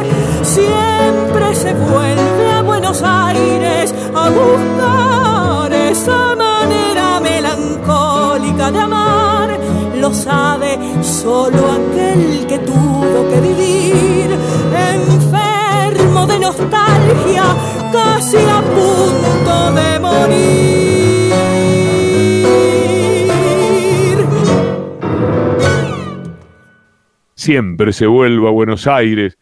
Siempre 0.43 1.55
se 1.55 1.74
vuelve 1.74 2.51
a 2.51 2.62
Buenos 2.62 3.01
Aires 3.03 3.93
a 4.16 4.30
buscar 4.30 5.74
esa 5.74 6.36
manera 6.36 7.20
melancólica 7.20 8.72
de 8.72 8.80
amar. 8.80 9.59
Lo 9.99 10.14
sabe 10.14 10.80
solo 11.03 11.59
aquel 11.78 12.47
que 12.47 12.59
tuvo 12.59 13.28
que 13.30 13.41
vivir 13.41 14.38
nostalgia, 16.42 17.46
casi 17.92 18.38
a 18.38 18.62
punto 18.62 19.72
de 19.72 20.00
morir. 20.00 20.82
siempre 27.42 27.92
se 27.92 28.06
vuelva 28.06 28.50
a 28.50 28.52
Buenos 28.52 28.86
Aires, 28.86 29.39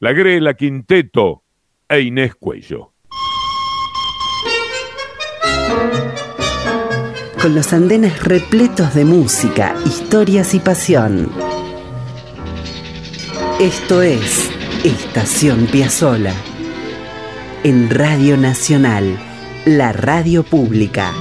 la 0.00 0.12
Grela 0.12 0.52
Quinteto 0.52 1.44
e 1.88 2.02
Inés 2.02 2.34
Cuello. 2.34 2.92
Con 7.40 7.54
los 7.54 7.72
andenes 7.72 8.22
repletos 8.22 8.94
de 8.94 9.06
música, 9.06 9.74
historias 9.86 10.52
y 10.52 10.60
pasión. 10.60 11.32
Esto 13.58 14.02
es 14.02 14.57
Estación 14.84 15.66
Piazzola. 15.66 16.32
En 17.64 17.90
Radio 17.90 18.36
Nacional, 18.36 19.18
la 19.66 19.92
radio 19.92 20.44
pública. 20.44 21.12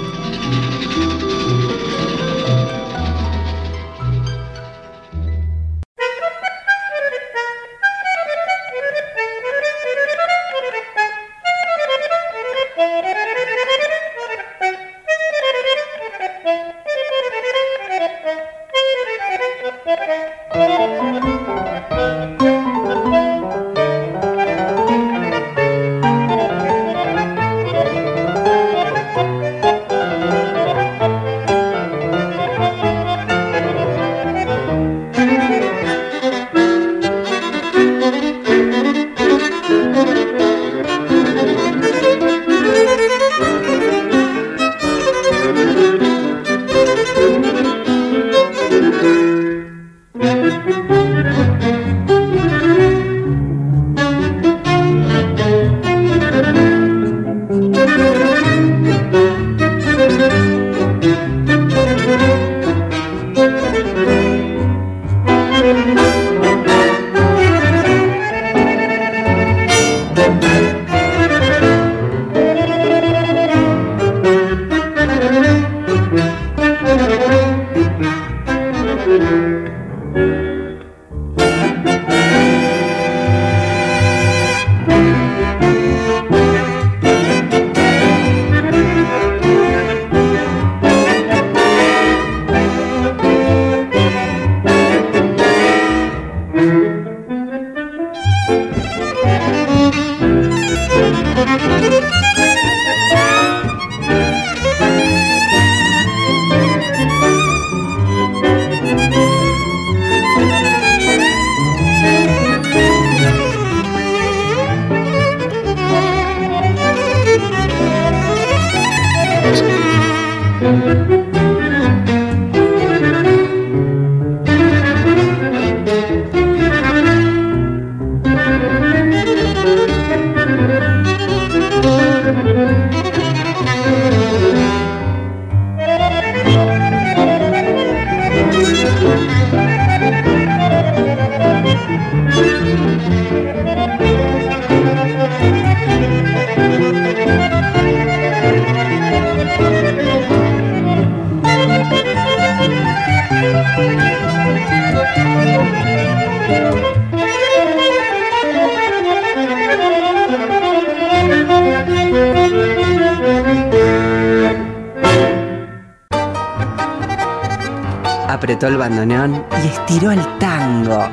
Y 169.98 170.00
estiró 170.00 170.12
el 170.12 170.38
tango. 170.38 171.10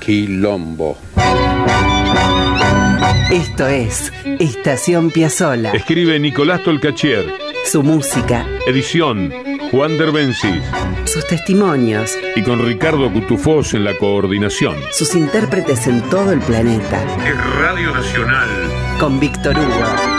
Quilombo. 0.00 0.96
Esto 3.30 3.66
es 3.66 4.12
Estación 4.38 5.10
Piazzola. 5.10 5.72
Escribe 5.72 6.18
Nicolás 6.18 6.62
Tolcachier. 6.62 7.26
Su 7.66 7.82
música. 7.82 8.46
Edición 8.66 9.32
Juan 9.70 9.98
Derbencis. 9.98 10.62
Sus 11.04 11.26
testimonios. 11.26 12.16
Y 12.36 12.42
con 12.42 12.64
Ricardo 12.64 13.12
Cutufós 13.12 13.74
en 13.74 13.84
la 13.84 13.94
coordinación. 13.98 14.76
Sus 14.92 15.14
intérpretes 15.14 15.86
en 15.86 16.00
todo 16.08 16.32
el 16.32 16.40
planeta. 16.40 17.02
Es 17.26 17.56
Radio 17.58 17.92
Nacional. 17.92 18.48
Con 18.98 19.20
Víctor 19.20 19.58
Hugo. 19.58 20.13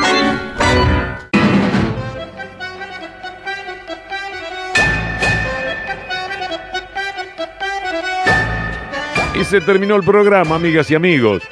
Se 9.46 9.62
terminó 9.62 9.96
el 9.96 10.04
programa, 10.04 10.56
amigas 10.56 10.89
y 10.89 10.96
amigos. 10.96 11.43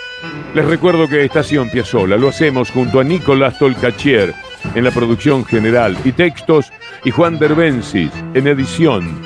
Les 0.56 0.66
recuerdo 0.66 1.08
que 1.08 1.24
Estación 1.24 1.70
Piazzola 1.70 2.18
lo 2.18 2.30
hacemos 2.30 2.72
junto 2.72 3.00
a 3.00 3.04
Nicolás 3.04 3.60
Tolcachier 3.60 4.34
en 4.74 4.84
la 4.84 4.92
producción 4.92 5.46
general 5.46 5.96
y 6.04 6.12
textos 6.12 6.72
y 7.04 7.12
Juan 7.12 7.38
Derbensis 7.38 8.12
en 8.34 8.48
edición 8.48 9.22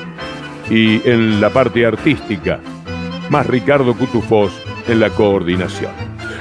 y 0.70 1.07
en 1.09 1.39
la 1.39 1.49
parte 1.49 1.86
artística, 1.86 2.59
más 3.30 3.47
Ricardo 3.47 3.95
Cutufós 3.95 4.51
en 4.88 4.99
la 4.99 5.09
coordinación. 5.11 5.91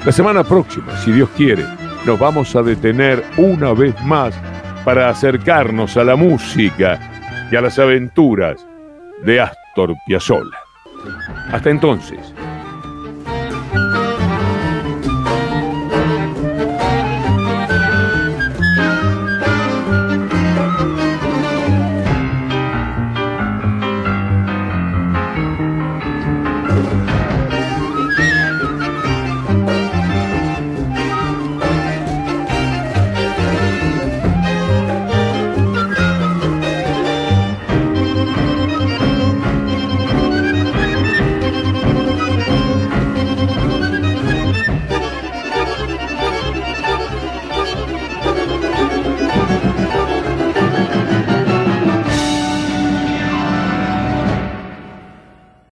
La 0.04 0.10
semana 0.10 0.42
próxima, 0.42 0.96
si 0.98 1.12
Dios 1.12 1.28
quiere, 1.36 1.64
nos 2.04 2.18
vamos 2.18 2.56
a 2.56 2.62
detener 2.62 3.24
una 3.36 3.72
vez 3.72 3.94
más 4.04 4.34
para 4.84 5.10
acercarnos 5.10 5.96
a 5.96 6.02
la 6.02 6.16
música 6.16 6.98
y 7.52 7.56
a 7.56 7.60
las 7.60 7.78
aventuras 7.78 8.66
de 9.24 9.40
Astor 9.40 9.94
Piazzolla. 10.06 10.65
Hasta 11.52 11.70
entonces, 11.70 12.18